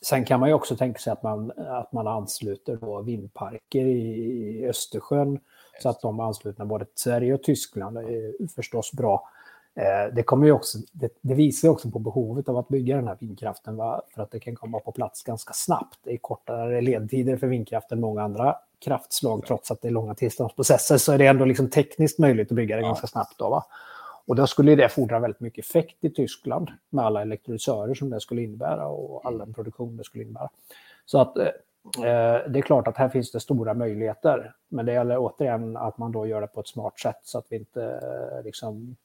Sen 0.03 0.25
kan 0.25 0.40
man 0.40 0.49
ju 0.49 0.55
också 0.55 0.77
tänka 0.77 0.99
sig 0.99 1.12
att 1.12 1.23
man, 1.23 1.53
att 1.57 1.93
man 1.93 2.07
ansluter 2.07 2.77
då 2.77 3.03
vindparker 3.03 3.87
i, 3.87 4.67
Östersjön 4.69 5.38
så 5.83 5.88
att 5.88 6.01
de 6.01 6.21
anslutna 6.21 6.64
både 6.64 6.85
till 6.85 6.95
Sverige 6.99 7.35
och 7.35 7.43
Tyskland 7.43 7.99
är 7.99 8.49
förstås 8.55 8.93
bra. 8.93 9.29
Eh, 9.76 10.14
det, 10.14 10.22
kommer 10.22 10.46
ju 10.46 10.52
också, 10.52 10.78
det, 10.92 11.18
det, 11.20 11.34
visar 11.34 11.68
också 11.68 11.90
på 11.90 11.98
behovet 11.98 12.48
av 12.48 12.56
att 12.56 12.68
bygga 12.68 12.96
den 12.96 13.08
här 13.08 13.16
vindkraften, 13.20 13.76
va? 13.76 14.02
för 14.14 14.22
att 14.22 14.30
det 14.30 14.40
kan 14.40 14.54
komma 14.54 14.80
på 14.80 14.92
plats 14.92 15.22
ganska 15.22 15.52
snabbt. 15.52 15.98
Det 16.02 16.12
är 16.12 16.16
kortare 16.16 16.80
ledtider 16.80 17.37
för 17.37 17.46
vindkraft 17.46 17.92
än 17.92 18.00
många 18.00 18.22
andra 18.22 18.56
kraftslag, 18.84 19.44
trots 19.46 19.70
att 19.70 19.82
det 19.82 19.88
är 19.88 19.92
långa 19.92 20.14
tillståndsprocesser, 20.14 20.96
så 20.96 21.12
är 21.12 21.18
det 21.18 21.26
ändå 21.26 21.44
liksom 21.44 21.70
tekniskt 21.70 22.18
möjligt 22.18 22.50
att 22.50 22.56
bygga 22.56 22.76
det 22.76 22.82
ja. 22.82 22.88
ganska 22.88 23.06
snabbt. 23.06 23.38
Då, 23.38 23.50
va? 23.50 23.64
Och 24.26 24.37
då 24.37 24.46
skulle 24.46 24.74
det 24.74 24.88
fordra 24.88 25.18
väldigt 25.18 25.40
mycket 25.40 25.64
effekt 25.64 26.04
i 26.04 26.10
Tyskland 26.10 26.70
med 26.90 27.04
alla 27.04 27.22
elektrolysörer 27.22 27.94
som 27.94 28.10
det 28.10 28.20
skulle 28.20 28.42
innebära 28.42 28.87
och 28.87 29.26
all 29.26 29.38
den 29.38 29.54
produktion 29.54 29.96
det 29.96 30.04
skulle 30.04 30.24
innebära. 30.24 30.48
Så 31.04 31.20
att 31.20 31.38
eh, 31.38 31.46
eh, 31.46 32.48
det 32.48 32.58
är 32.58 32.62
klart 32.62 32.88
att 32.88 32.96
här 32.96 33.08
finns 33.08 33.32
det 33.32 33.40
stora 33.40 33.74
möjligheter, 33.74 34.54
men 34.68 34.87
det 34.87 34.92
gäller 34.92 35.18
återigen 35.18 35.76
att 35.76 35.98
man 35.98 36.12
då 36.12 36.26
gör 36.26 36.40
det 36.40 36.46
på 36.46 36.60
ett 36.60 36.68
smart 36.68 36.98
sätt 36.98 37.20
så 37.22 37.38
att 37.38 37.46
vi 37.48 37.56
inte 37.56 38.00
liksom 38.44 38.74
Mm, 38.82 38.96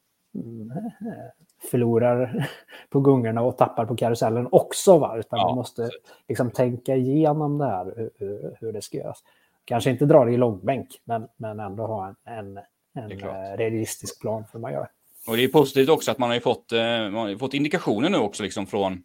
förlorar 1.71 2.49
på 2.89 2.99
gungorna 2.99 3.41
och 3.41 3.57
tappar 3.57 3.85
på 3.85 3.95
karusellen 3.95 4.47
också. 4.51 4.97
Va? 4.97 5.17
Utan 5.17 5.39
ja, 5.39 5.47
man 5.47 5.55
måste 5.55 5.89
liksom 6.27 6.51
tänka 6.51 6.95
igenom 6.95 7.57
det 7.57 7.65
här, 7.65 8.09
hur, 8.19 8.55
hur, 8.59 8.73
det 8.73 8.81
ska 8.81 8.97
göras. 8.97 9.23
Kanske 9.65 9.89
inte 9.89 10.05
dra 10.05 10.25
det 10.25 10.31
i 10.31 10.37
långbänk, 10.37 10.87
men, 11.03 11.27
men 11.37 11.59
ändå 11.59 11.85
ha 11.85 12.07
en, 12.07 12.15
en, 12.25 12.59
en 12.93 13.11
eh, 13.11 13.57
realistisk 13.57 14.21
plan 14.21 14.45
för 14.45 14.53
hur 14.53 14.59
man 14.59 14.71
gör 14.71 14.81
det. 14.81 14.89
Och 15.31 15.37
det 15.37 15.43
är 15.43 15.47
positivt 15.47 15.89
också 15.89 16.11
att 16.11 16.17
man 16.17 16.29
har 16.29 16.39
fått, 16.39 16.71
eh, 16.71 16.79
man 16.81 17.13
har 17.13 17.37
fått 17.37 17.53
indikationer 17.53 18.09
nu 18.09 18.17
också 18.17 18.43
liksom 18.43 18.67
från, 18.67 19.03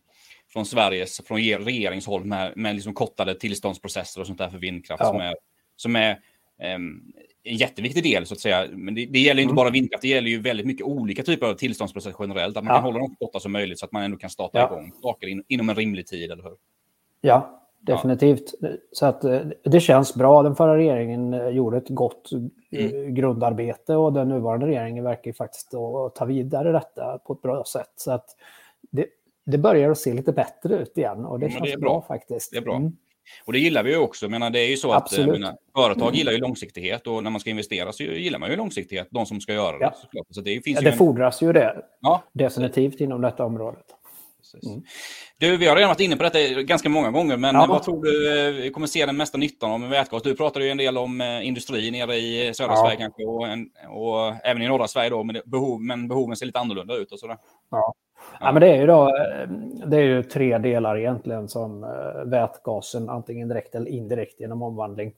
från 0.52 0.66
Sveriges, 0.66 1.20
från 1.26 1.38
regeringshåll 1.38 2.24
med, 2.24 2.52
med 2.56 2.74
liksom 2.74 2.94
kortade 2.94 3.34
tillståndsprocesser 3.34 4.20
och 4.20 4.26
sånt 4.26 4.38
där 4.38 4.48
för 4.48 4.58
vindkraft 4.58 5.00
ja. 5.00 5.10
som 5.10 5.20
är, 5.20 5.34
som 5.76 5.96
är 5.96 6.18
en 6.58 7.56
jätteviktig 7.56 8.02
del 8.02 8.26
så 8.26 8.34
att 8.34 8.40
säga. 8.40 8.66
Men 8.72 8.94
det, 8.94 9.06
det 9.06 9.18
gäller 9.18 9.42
inte 9.42 9.50
mm. 9.50 9.56
bara 9.56 9.70
vindkraft, 9.70 10.02
det 10.02 10.08
gäller 10.08 10.28
ju 10.28 10.40
väldigt 10.40 10.66
mycket 10.66 10.86
olika 10.86 11.22
typer 11.22 11.46
av 11.46 11.54
tillståndsprocesser 11.54 12.16
generellt. 12.20 12.56
Att 12.56 12.64
man 12.64 12.70
ja. 12.70 12.76
kan 12.76 12.84
hålla 12.84 12.98
dem 12.98 13.08
så 13.08 13.26
korta 13.26 13.40
som 13.40 13.52
möjligt 13.52 13.78
så 13.78 13.86
att 13.86 13.92
man 13.92 14.02
ändå 14.02 14.16
kan 14.16 14.30
starta 14.30 14.58
ja. 14.58 14.66
igång 14.66 14.92
saker 15.02 15.26
in, 15.26 15.42
inom 15.48 15.68
en 15.68 15.74
rimlig 15.74 16.06
tid, 16.06 16.30
eller 16.30 16.42
hur? 16.42 16.56
Ja, 17.20 17.64
definitivt. 17.80 18.54
Ja. 18.60 18.68
Så 18.92 19.06
att 19.06 19.24
eh, 19.24 19.40
det 19.64 19.80
känns 19.80 20.14
bra. 20.14 20.42
Den 20.42 20.56
förra 20.56 20.76
regeringen 20.76 21.34
eh, 21.34 21.48
gjorde 21.48 21.76
ett 21.76 21.88
gott 21.88 22.32
eh, 22.32 22.84
mm. 22.84 23.14
grundarbete 23.14 23.96
och 23.96 24.12
den 24.12 24.28
nuvarande 24.28 24.66
regeringen 24.66 25.04
verkar 25.04 25.32
faktiskt 25.32 25.70
ta 26.14 26.24
vidare 26.26 26.72
detta 26.72 27.18
på 27.18 27.32
ett 27.32 27.42
bra 27.42 27.64
sätt. 27.64 27.92
Så 27.96 28.12
att 28.12 28.26
det, 28.90 29.06
det 29.46 29.58
börjar 29.58 29.90
att 29.90 29.98
se 29.98 30.12
lite 30.12 30.32
bättre 30.32 30.76
ut 30.76 30.98
igen 30.98 31.24
och 31.24 31.38
det 31.38 31.50
känns 31.50 31.70
det 31.70 31.78
bra. 31.78 31.90
bra. 31.90 32.02
faktiskt. 32.02 32.50
Det 32.52 32.58
är 32.58 32.62
bra. 32.62 32.76
Mm. 32.76 32.96
Och 33.44 33.52
det 33.52 33.58
gillar 33.58 33.82
vi 33.82 33.90
ju 33.90 33.96
också. 33.96 34.28
Men 34.28 34.52
det 34.52 34.60
är 34.60 34.68
ju 34.68 34.76
så 34.76 34.92
att 34.92 35.18
menar, 35.18 35.56
företag 35.76 36.02
mm. 36.02 36.14
gillar 36.14 36.32
ju 36.32 36.38
långsiktighet 36.38 37.06
och 37.06 37.22
när 37.24 37.30
man 37.30 37.40
ska 37.40 37.50
investera 37.50 37.92
så 37.92 38.02
gillar 38.02 38.38
man 38.38 38.50
ju 38.50 38.56
långsiktighet, 38.56 39.08
de 39.10 39.26
som 39.26 39.40
ska 39.40 39.52
göra 39.52 39.78
det. 39.78 39.92
Ja. 40.12 40.24
Så 40.30 40.40
det 40.40 40.64
finns 40.64 40.78
ja, 40.78 40.84
det 40.84 40.90
en... 40.90 40.98
fordras 40.98 41.42
ju 41.42 41.52
det. 41.52 41.76
Ja. 42.00 42.22
Definitivt 42.32 43.00
inom 43.00 43.20
detta 43.20 43.44
området. 43.44 43.84
Mm. 44.62 44.82
Du, 45.38 45.56
vi 45.56 45.66
har 45.66 45.76
redan 45.76 45.88
varit 45.88 46.00
inne 46.00 46.16
på 46.16 46.22
detta 46.22 46.62
ganska 46.62 46.88
många 46.88 47.10
gånger, 47.10 47.36
men 47.36 47.54
ja. 47.54 47.66
vad 47.68 47.82
tror 47.82 48.04
du 48.04 48.52
vi 48.62 48.70
kommer 48.70 48.86
se 48.86 49.06
den 49.06 49.16
mesta 49.16 49.38
nyttan 49.38 49.70
av 49.70 49.80
med 49.80 49.90
vätgas? 49.90 50.22
Du 50.22 50.36
pratade 50.36 50.64
ju 50.64 50.70
en 50.70 50.76
del 50.76 50.98
om 50.98 51.20
eh, 51.20 51.46
industri 51.46 51.90
nere 51.90 52.16
i 52.16 52.54
södra 52.54 52.72
ja. 52.72 52.76
Sverige 52.76 52.96
kanske 52.96 53.24
och, 53.24 53.48
en, 53.48 53.70
och, 53.88 54.46
även 54.46 54.62
i 54.62 54.68
norra 54.68 54.88
Sverige 54.88 55.10
då, 55.10 55.24
men, 55.24 55.36
behov, 55.44 55.80
men 55.80 56.08
behoven 56.08 56.36
ser 56.36 56.46
lite 56.46 56.58
annorlunda 56.58 56.94
ut 56.94 57.12
och 57.12 57.18
sådär. 57.18 57.36
Ja. 57.70 57.94
Ja, 58.40 58.52
men 58.52 58.60
det 58.60 58.68
är 58.68 58.80
ju 58.80 58.86
då, 58.86 59.02
eh, 59.06 59.48
det 59.86 59.96
är 59.96 60.02
ju 60.02 60.22
tre 60.22 60.58
delar 60.58 60.98
egentligen 60.98 61.48
som 61.48 61.84
eh, 61.84 62.24
vätgasen, 62.24 63.08
antingen 63.08 63.48
direkt 63.48 63.74
eller 63.74 63.90
indirekt 63.90 64.40
genom 64.40 64.62
omvandling, 64.62 65.12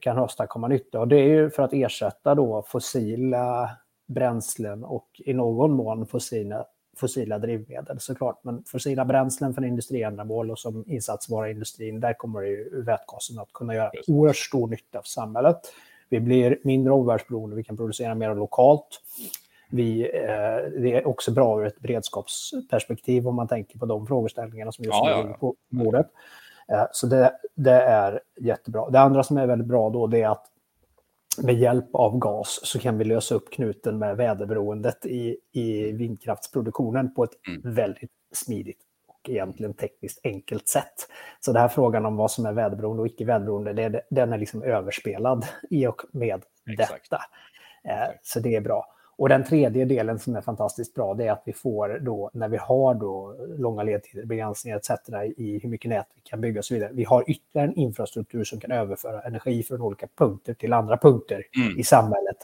kan 0.00 0.18
åstadkomma 0.18 0.68
nytta. 0.68 1.00
Och 1.00 1.08
det 1.08 1.16
är 1.16 1.28
ju 1.28 1.50
för 1.50 1.62
att 1.62 1.72
ersätta 1.72 2.34
då 2.34 2.62
fossila 2.62 3.70
bränslen 4.06 4.84
och 4.84 5.06
i 5.18 5.34
någon 5.34 5.72
mån 5.72 6.06
fossila, 6.06 6.64
fossila 6.96 7.38
drivmedel 7.38 8.00
såklart. 8.00 8.44
Men 8.44 8.64
fossila 8.64 9.04
bränslen 9.04 9.54
för 9.54 9.64
industriändamål 9.64 10.50
och 10.50 10.58
som 10.58 10.84
insatsvara 10.86 11.48
i 11.48 11.50
industrin, 11.50 12.00
där 12.00 12.14
kommer 12.14 12.42
ju 12.42 12.82
vätgasen 12.82 13.38
att 13.38 13.52
kunna 13.52 13.74
göra 13.74 13.90
oerhört 14.06 14.36
stor 14.36 14.68
nytta 14.68 15.02
för 15.02 15.08
samhället. 15.08 15.56
Vi 16.08 16.20
blir 16.20 16.58
mindre 16.64 16.92
omvärldsberoende, 16.92 17.56
vi 17.56 17.64
kan 17.64 17.76
producera 17.76 18.14
mer 18.14 18.34
lokalt. 18.34 19.00
Vi, 19.70 20.02
eh, 20.02 20.80
det 20.80 20.92
är 20.92 21.08
också 21.08 21.32
bra 21.32 21.60
ur 21.60 21.66
ett 21.66 21.80
beredskapsperspektiv 21.80 23.28
om 23.28 23.34
man 23.34 23.48
tänker 23.48 23.78
på 23.78 23.86
de 23.86 24.06
frågeställningarna 24.06 24.72
som 24.72 24.84
just 24.84 25.02
nu 25.04 25.10
ja, 25.10 25.24
ja. 25.28 25.36
på 25.40 25.54
bordet. 25.68 26.06
Eh, 26.68 26.84
så 26.92 27.06
det, 27.06 27.32
det, 27.54 27.82
är 27.82 28.20
jättebra. 28.40 28.90
Det 28.90 29.00
andra 29.00 29.22
som 29.22 29.36
är 29.36 29.46
väldigt 29.46 29.68
bra 29.68 29.90
då 29.90 30.06
det 30.06 30.22
är 30.22 30.28
att 30.28 30.46
med 31.42 31.54
hjälp 31.54 31.94
av 31.94 32.18
gas 32.18 32.60
så 32.62 32.78
kan 32.78 32.98
vi 32.98 33.04
lösa 33.04 33.34
upp 33.34 33.52
knuten 33.52 33.98
med 33.98 34.16
väderberoendet 34.16 35.06
i, 35.06 35.36
i 35.52 35.92
vindkraftsproduktionen 35.92 37.14
på 37.14 37.24
ett 37.24 37.46
mm. 37.48 37.74
väldigt 37.74 38.10
smidigt 38.34 38.80
och 39.08 39.30
egentligen 39.30 39.74
tekniskt 39.74 40.20
enkelt 40.24 40.68
sätt. 40.68 41.08
Så 41.40 41.52
den 41.52 41.62
här 41.62 41.68
frågan 41.68 42.06
om 42.06 42.16
vad 42.16 42.30
som 42.30 42.46
är 42.46 42.52
väderberoende 42.52 43.02
och 43.02 43.06
icke 43.06 43.24
väderberoende, 43.24 43.72
det, 43.72 44.02
den 44.10 44.32
är 44.32 44.38
liksom 44.38 44.62
överspelad 44.62 45.46
i 45.70 45.86
och 45.86 46.02
med 46.12 46.42
Exakt. 46.70 47.10
detta. 47.10 47.22
Eh, 47.84 48.10
så 48.22 48.40
det 48.40 48.56
är 48.56 48.60
bra. 48.60 48.95
Och 49.18 49.28
den 49.28 49.44
tredje 49.44 49.84
delen 49.84 50.18
som 50.18 50.36
är 50.36 50.40
fantastiskt 50.40 50.94
bra, 50.94 51.14
det 51.14 51.26
är 51.26 51.32
att 51.32 51.42
vi 51.44 51.52
får 51.52 51.98
då, 52.02 52.30
när 52.34 52.48
vi 52.48 52.56
har 52.56 52.94
då 52.94 53.36
långa 53.58 53.82
ledtider, 53.82 54.26
begränsningar 54.26 54.76
etc. 54.76 54.90
i 55.36 55.58
hur 55.62 55.68
mycket 55.68 55.88
nät 55.88 56.06
vi 56.14 56.20
kan 56.20 56.40
bygga 56.40 56.58
och 56.58 56.64
så 56.64 56.74
vidare. 56.74 56.90
Vi 56.92 57.04
har 57.04 57.30
ytterligare 57.30 57.68
en 57.68 57.74
infrastruktur 57.74 58.44
som 58.44 58.60
kan 58.60 58.72
överföra 58.72 59.22
energi 59.22 59.62
från 59.62 59.80
olika 59.80 60.06
punkter 60.18 60.54
till 60.54 60.72
andra 60.72 60.96
punkter 60.96 61.42
mm. 61.56 61.78
i 61.78 61.84
samhället 61.84 62.36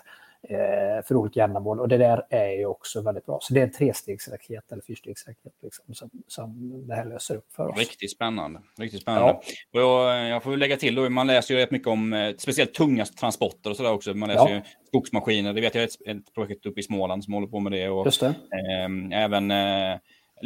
för 1.04 1.16
olika 1.16 1.44
ändamål. 1.44 1.80
Och 1.80 1.88
det 1.88 1.98
där 1.98 2.26
är 2.30 2.50
ju 2.58 2.66
också 2.66 3.02
väldigt 3.02 3.26
bra. 3.26 3.38
Så 3.42 3.54
det 3.54 3.60
är 3.60 3.64
en 3.64 3.72
trestegsraket 3.72 4.72
eller 4.72 4.82
fyrstegsraket 4.82 5.52
liksom, 5.62 5.94
som, 5.94 6.10
som 6.26 6.82
det 6.88 6.94
här 6.94 7.04
löser 7.04 7.36
upp 7.36 7.52
för 7.56 7.68
oss. 7.68 7.78
Riktigt 7.78 8.10
spännande. 8.10 8.60
Riktigt 8.78 9.02
spännande. 9.02 9.26
Ja. 9.26 9.40
Och 9.72 9.80
jag, 9.80 10.28
jag 10.28 10.42
får 10.42 10.56
lägga 10.56 10.76
till, 10.76 10.94
då, 10.94 11.10
man 11.10 11.26
läser 11.26 11.54
ju 11.54 11.60
rätt 11.60 11.70
mycket 11.70 11.88
om 11.88 12.12
eh, 12.12 12.34
speciellt 12.38 12.74
tunga 12.74 13.04
transporter 13.04 13.70
och 13.70 13.76
sådär 13.76 13.92
också. 13.92 14.14
Man 14.14 14.28
läser 14.28 14.48
ja. 14.48 14.54
ju 14.54 14.62
skogsmaskiner. 14.86 15.52
Det 15.52 15.60
vet 15.60 15.74
jag 15.74 15.84
ett, 15.84 16.06
ett 16.06 16.34
projekt 16.34 16.66
uppe 16.66 16.80
i 16.80 16.82
Småland 16.82 17.24
som 17.24 17.34
håller 17.34 17.48
på 17.48 17.60
med 17.60 17.72
det. 17.72 17.88
Och, 17.88 18.04
det. 18.20 18.26
Eh, 18.26 19.22
även 19.22 19.50
eh, 19.50 19.98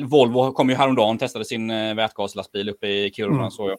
Volvo 0.05 0.53
kom 0.53 0.69
ju 0.71 0.75
häromdagen 0.75 1.19
testade 1.19 1.45
sin 1.45 1.71
eh, 1.71 1.95
vätgaslastbil 1.95 2.69
uppe 2.69 2.87
i 2.87 3.11
Kiruna. 3.11 3.39
Mm. 3.39 3.51
Så 3.51 3.69
jag. 3.69 3.79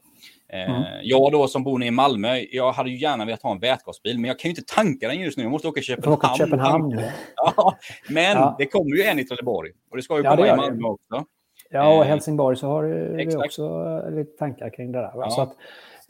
Eh, 0.53 0.69
mm. 0.69 0.83
Jag 1.03 1.31
då 1.31 1.47
som 1.47 1.63
bor 1.63 1.83
i 1.83 1.91
Malmö, 1.91 2.43
jag 2.51 2.71
hade 2.71 2.89
ju 2.89 2.97
gärna 2.97 3.25
velat 3.25 3.43
ha 3.43 3.51
en 3.51 3.59
vätgasbil, 3.59 4.19
men 4.19 4.27
jag 4.27 4.39
kan 4.39 4.49
ju 4.49 4.57
inte 4.57 4.73
tanka 4.75 5.07
den 5.07 5.19
just 5.19 5.37
nu. 5.37 5.43
Jag 5.43 5.51
måste 5.51 5.67
åka 5.67 5.77
till 5.77 5.87
Köpenhamn. 5.87 6.17
Åka 6.17 6.35
Köpenhamn. 6.37 7.01
Ja, 7.35 7.77
men 8.09 8.37
ja. 8.37 8.55
det 8.59 8.65
kommer 8.65 8.95
ju 8.95 9.03
en 9.03 9.19
i 9.19 9.23
Trelleborg 9.23 9.71
och 9.91 9.97
det 9.97 10.03
ska 10.03 10.17
ju 10.17 10.23
ja, 10.23 10.35
komma 10.35 10.47
i 10.47 10.55
Malmö 10.55 10.87
också. 10.87 11.25
Ja, 11.69 11.97
och 11.97 12.03
eh, 12.03 12.09
Helsingborg 12.09 12.57
så 12.57 12.67
har 12.67 12.83
du 12.83 13.37
också 13.37 14.03
lite 14.09 14.37
tankar 14.37 14.69
kring 14.69 14.91
det 14.91 14.99
där. 14.99 15.11
Ja. 15.15 15.29
Så 15.29 15.41
att, 15.41 15.55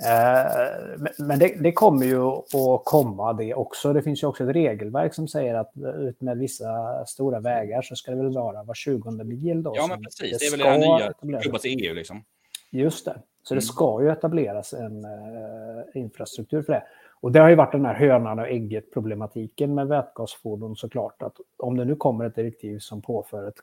eh, 0.05 1.25
men 1.25 1.39
det, 1.39 1.55
det, 1.59 1.71
kommer 1.71 2.05
ju 2.05 2.21
att 2.21 2.81
komma 2.83 3.33
det 3.33 3.53
också. 3.53 3.93
Det 3.93 4.01
finns 4.01 4.23
ju 4.23 4.27
också 4.27 4.43
ett 4.43 4.55
regelverk 4.55 5.13
som 5.13 5.27
säger 5.27 5.55
att 5.55 5.71
ut 5.97 6.21
med 6.21 6.37
vissa 6.37 7.05
stora 7.05 7.39
vägar 7.39 7.81
så 7.81 7.95
ska 7.95 8.11
det 8.11 8.17
väl 8.17 8.33
vara 8.33 8.63
var 8.63 8.73
20 8.73 9.11
mil. 9.23 9.63
Då, 9.63 9.73
ja, 9.75 9.87
men 9.87 10.03
precis. 10.03 10.39
Det, 10.39 10.45
är 10.45 10.51
väl 10.51 10.59
det 10.59 10.87
här 10.87 11.23
nya 11.23 11.41
klubbas 11.41 11.65
i 11.65 11.69
EU. 11.69 11.93
Liksom. 11.93 12.23
Just 12.71 13.05
det. 13.05 13.21
Så 13.43 13.53
det 13.53 13.57
mm. 13.57 13.61
ska 13.61 14.01
ju 14.01 14.09
etableras 14.09 14.73
en 14.73 15.05
uh, 15.05 15.83
infrastruktur 15.93 16.61
för 16.61 16.73
det. 16.73 16.83
Och 17.19 17.31
det 17.31 17.39
har 17.39 17.49
ju 17.49 17.55
varit 17.55 17.71
den 17.71 17.85
här 17.85 17.93
hönan 17.93 18.39
och 18.39 18.47
ägget 18.47 18.93
problematiken 18.93 19.75
med 19.75 19.87
vätgasfordon 19.87 20.75
såklart. 20.75 21.21
Att 21.21 21.35
om 21.57 21.77
det 21.77 21.85
nu 21.85 21.95
kommer 21.95 22.25
ett 22.25 22.35
direktiv 22.35 22.79
som 22.79 23.01
påför 23.01 23.47
ett, 23.47 23.55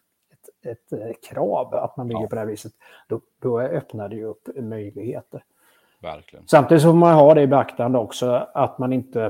ett, 0.67 0.93
eh, 0.93 1.13
krav 1.31 1.75
att 1.75 1.97
man 1.97 2.09
bygger 2.09 2.21
ja. 2.21 2.29
på 2.29 2.35
det 2.35 2.41
här 2.41 2.49
viset, 2.49 2.73
då, 3.09 3.21
då 3.43 3.61
öppnar 3.61 4.09
det 4.09 4.17
ju 4.17 4.25
upp 4.25 4.49
möjligheter. 4.57 5.45
Verkligen. 6.03 6.49
Samtidigt 6.49 6.83
så 6.83 6.89
får 6.89 6.95
man 6.95 7.15
ha 7.15 7.35
det 7.35 7.43
i 7.43 7.47
beaktande 7.47 7.99
också 7.99 8.49
att 8.55 8.79
man 8.79 8.93
inte 8.93 9.25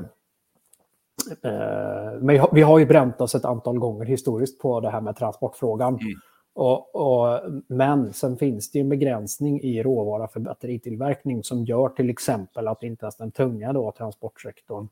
eh, 1.42 2.20
men 2.20 2.46
vi 2.52 2.62
har 2.62 2.78
ju 2.78 2.86
bränt 2.86 3.20
oss 3.20 3.34
ett 3.34 3.44
antal 3.44 3.78
gånger 3.78 4.04
historiskt 4.04 4.60
på 4.60 4.80
det 4.80 4.90
här 4.90 5.00
med 5.00 5.16
transportfrågan. 5.16 5.94
Mm. 5.94 6.14
Och, 6.54 6.94
och, 6.94 7.40
men 7.68 8.12
sen 8.12 8.36
finns 8.36 8.70
det 8.70 8.80
en 8.80 8.88
begränsning 8.88 9.60
i 9.60 9.82
råvara 9.82 10.28
för 10.28 10.40
batteritillverkning 10.40 11.44
som 11.44 11.64
gör 11.64 11.88
till 11.88 12.10
exempel 12.10 12.68
att 12.68 12.82
inte 12.82 13.04
ens 13.04 13.16
den 13.16 13.30
tunga 13.30 13.72
då, 13.72 13.92
transportsektorn 13.92 14.88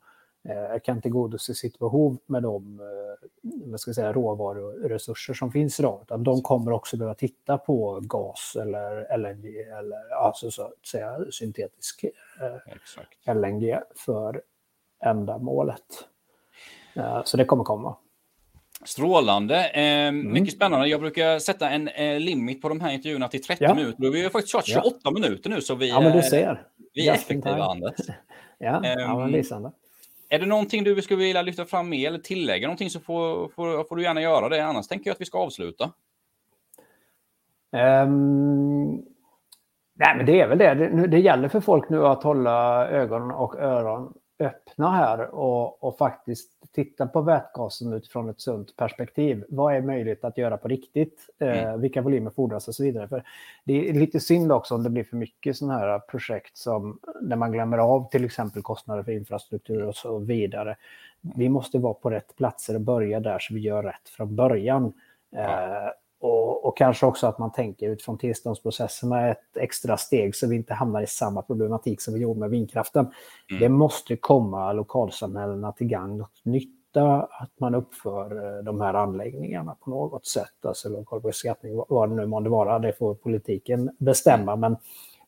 kan 0.84 1.02
tillgodose 1.02 1.54
sitt 1.54 1.78
behov 1.78 2.18
med 2.26 2.42
de 2.42 2.80
eh, 2.80 3.76
ska 3.76 3.94
säga, 3.94 4.12
råvaruresurser 4.12 5.34
som 5.34 5.52
finns 5.52 5.80
idag. 5.80 6.00
Utan 6.02 6.24
de 6.24 6.42
kommer 6.42 6.72
också 6.72 6.96
behöva 6.96 7.14
titta 7.14 7.58
på 7.58 8.00
gas 8.02 8.56
eller 8.60 9.16
LNG 9.18 9.60
eller 9.78 10.14
alltså 10.24 10.50
så 10.50 10.62
att 10.62 10.86
säga 10.86 11.18
syntetisk 11.30 12.04
eh, 13.24 13.34
LNG 13.34 13.78
för 13.94 14.42
ändamålet. 15.04 16.08
Eh, 16.94 17.22
så 17.24 17.36
det 17.36 17.44
kommer 17.44 17.64
komma. 17.64 17.96
Strålande. 18.84 19.68
Eh, 19.68 19.82
mm. 19.82 20.32
Mycket 20.32 20.54
spännande. 20.54 20.88
Jag 20.88 21.00
brukar 21.00 21.38
sätta 21.38 21.70
en 21.70 21.88
eh, 21.88 22.20
limit 22.20 22.62
på 22.62 22.68
de 22.68 22.80
här 22.80 22.92
intervjuerna 22.92 23.28
till 23.28 23.42
30 23.42 23.64
ja. 23.64 23.74
minuter. 23.74 24.10
Vi 24.10 24.22
har 24.22 24.30
faktiskt 24.30 24.52
kört 24.52 24.66
28 24.66 24.98
ja. 25.02 25.10
minuter 25.10 25.50
nu. 25.50 25.60
Så 25.60 25.74
vi, 25.74 25.88
ja, 25.88 26.00
men 26.00 26.16
du 26.16 26.22
ser. 26.22 26.66
Vi 26.94 27.08
är 27.08 27.14
effektiva, 27.14 27.64
Anders. 27.64 27.94
ja, 28.58 28.84
eh, 28.84 28.92
ja 28.92 29.18
men 29.18 29.30
lysande. 29.30 29.72
Är 30.32 30.38
det 30.38 30.46
någonting 30.46 30.84
du 30.84 31.02
skulle 31.02 31.24
vilja 31.24 31.42
lyfta 31.42 31.64
fram 31.64 31.88
mer, 31.88 32.08
eller 32.08 32.18
tillägga 32.18 32.66
någonting 32.66 32.90
så 32.90 33.00
får, 33.00 33.48
får, 33.48 33.84
får 33.84 33.96
du 33.96 34.02
gärna 34.02 34.20
göra 34.20 34.48
det. 34.48 34.64
Annars 34.64 34.88
tänker 34.88 35.10
jag 35.10 35.14
att 35.14 35.20
vi 35.20 35.24
ska 35.24 35.38
avsluta. 35.38 35.84
Um, 38.04 38.90
nej, 39.94 40.16
men 40.16 40.26
det 40.26 40.40
är 40.40 40.48
väl 40.48 40.58
det. 40.58 40.74
det. 40.74 41.06
Det 41.06 41.18
gäller 41.18 41.48
för 41.48 41.60
folk 41.60 41.88
nu 41.88 42.06
att 42.06 42.22
hålla 42.22 42.88
ögon 42.88 43.30
och 43.30 43.58
öron 43.58 44.12
öppna 44.38 44.90
här 44.90 45.34
och, 45.34 45.84
och, 45.84 45.98
faktiskt 45.98 46.50
titta 46.72 47.06
på 47.06 47.20
vätgasen 47.20 47.92
utifrån 47.92 48.28
ett 48.28 48.40
sunt 48.40 48.76
perspektiv. 48.76 49.44
Vad 49.48 49.74
är 49.74 49.80
möjligt 49.80 50.24
att 50.24 50.38
göra 50.38 50.56
på 50.56 50.68
riktigt? 50.68 51.30
Eh, 51.38 51.62
mm. 51.62 51.80
vilka 51.80 52.02
volymer 52.02 52.30
fordras 52.30 52.68
och 52.68 52.74
så 52.74 52.82
vidare. 52.82 53.08
För 53.08 53.24
det 53.64 53.88
är 53.88 53.92
lite 53.92 54.20
synd 54.20 54.52
också 54.52 54.74
om 54.74 54.82
det 54.82 54.90
blir 54.90 55.04
för 55.04 55.16
mycket 55.16 55.56
sådana 55.56 55.78
här 55.78 55.98
projekt 55.98 56.56
som 56.56 56.98
där 57.20 57.36
man 57.36 57.52
glömmer 57.52 57.78
av 57.78 58.10
till 58.10 58.24
exempel 58.24 58.62
kostnader 58.62 59.02
för 59.02 59.12
infrastruktur 59.12 59.82
och 59.82 59.96
så 59.96 60.18
vidare. 60.18 60.76
Vi 61.20 61.48
måste 61.48 61.78
vara 61.78 61.94
på 61.94 62.10
rätt 62.10 62.36
platser 62.36 62.74
och 62.74 62.80
börja 62.80 63.20
där 63.20 63.38
så 63.38 63.54
vi 63.54 63.60
gör 63.60 63.82
rätt 63.82 64.08
från 64.08 64.36
början. 64.36 64.92
Ja. 65.30 65.40
Eh, 65.40 65.90
och, 66.22 66.64
och, 66.64 66.76
kanske 66.76 67.06
också 67.06 67.26
att 67.26 67.38
man 67.38 67.52
tänker 67.52 67.88
utifrån 67.88 68.18
tillståndsprocesserna 68.18 69.28
ett 69.28 69.56
extra 69.56 69.96
steg 69.96 70.34
så 70.34 70.48
vi 70.48 70.56
inte 70.56 70.74
hamnar 70.74 71.02
i 71.02 71.06
samma 71.06 71.42
problematik 71.42 72.00
som 72.00 72.14
vi 72.14 72.20
gjorde 72.20 72.40
med 72.40 72.50
vindkraften. 72.50 73.06
Mm. 73.50 73.60
Det 73.60 73.68
måste 73.68 74.16
komma 74.16 74.72
lokalsamhällena 74.72 75.72
till 75.72 75.86
gagn 75.86 76.20
och 76.20 76.30
nytta 76.42 77.22
att 77.22 77.60
man 77.60 77.74
uppför 77.74 78.56
eh, 78.58 78.64
de 78.64 78.80
här 78.80 78.94
anläggningarna 78.94 79.76
på 79.80 79.90
något 79.90 80.26
sätt. 80.26 80.66
Alltså 80.66 80.88
lokal 80.88 81.20
beskattning, 81.20 81.84
vad 81.88 82.08
det 82.08 82.14
nu 82.14 82.26
måste 82.26 82.50
vara, 82.50 82.78
det 82.78 82.92
får 82.92 83.14
politiken 83.14 83.90
bestämma. 83.98 84.56
Men, 84.56 84.76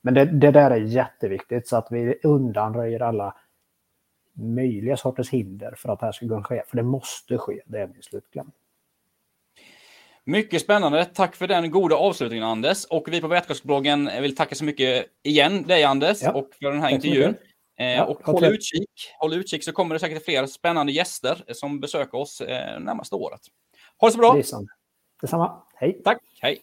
men 0.02 0.14
det, 0.14 0.24
det 0.24 0.50
där 0.50 0.70
är 0.70 0.76
jätteviktigt 0.76 1.68
så 1.68 1.76
att 1.76 1.86
vi 1.90 2.20
undanröjer 2.22 3.02
alla 3.02 3.34
möjliga 4.32 4.96
sorters 4.96 5.30
hinder 5.30 5.74
för 5.76 5.88
att 5.88 6.00
det 6.00 6.06
här 6.06 6.12
ska 6.12 6.28
kunna 6.28 6.44
ske. 6.44 6.62
För 6.66 6.76
det 6.76 6.82
måste 6.82 7.38
ske, 7.38 7.62
det 7.66 7.78
är 7.78 7.86
min 7.86 8.02
slutkläm. 8.02 8.50
Mycket 10.26 10.62
spännande. 10.62 11.04
Tack 11.04 11.36
för 11.36 11.46
den 11.46 11.70
goda 11.70 11.96
avslutningen 11.96 12.44
Anders. 12.44 12.84
Och 12.84 13.08
vi 13.08 13.20
på 13.20 13.28
Vätgasbloggen 13.28 14.10
vill 14.22 14.36
tacka 14.36 14.54
så 14.54 14.64
mycket 14.64 15.06
igen 15.22 15.62
dig 15.62 15.84
Anders 15.84 16.22
ja. 16.22 16.32
och 16.32 16.48
för 16.62 16.70
den 16.70 16.82
här 16.82 16.90
intervjun. 16.90 17.34
Eh, 17.78 17.86
ja, 17.86 18.04
och 18.04 18.22
håll 18.22 18.44
utkik. 18.44 18.90
håll 19.18 19.34
utkik 19.34 19.64
så 19.64 19.72
kommer 19.72 19.94
det 19.94 19.98
säkert 19.98 20.24
fler 20.24 20.46
spännande 20.46 20.92
gäster 20.92 21.44
som 21.48 21.80
besöker 21.80 22.18
oss 22.18 22.40
eh, 22.40 22.80
närmaste 22.80 23.14
året. 23.14 23.40
Ha 24.00 24.08
det 24.08 24.12
så 24.12 24.18
bra! 24.18 24.34
Detsamma. 25.20 25.62
Hej! 25.74 26.00
Tack, 26.04 26.18
hej! 26.40 26.62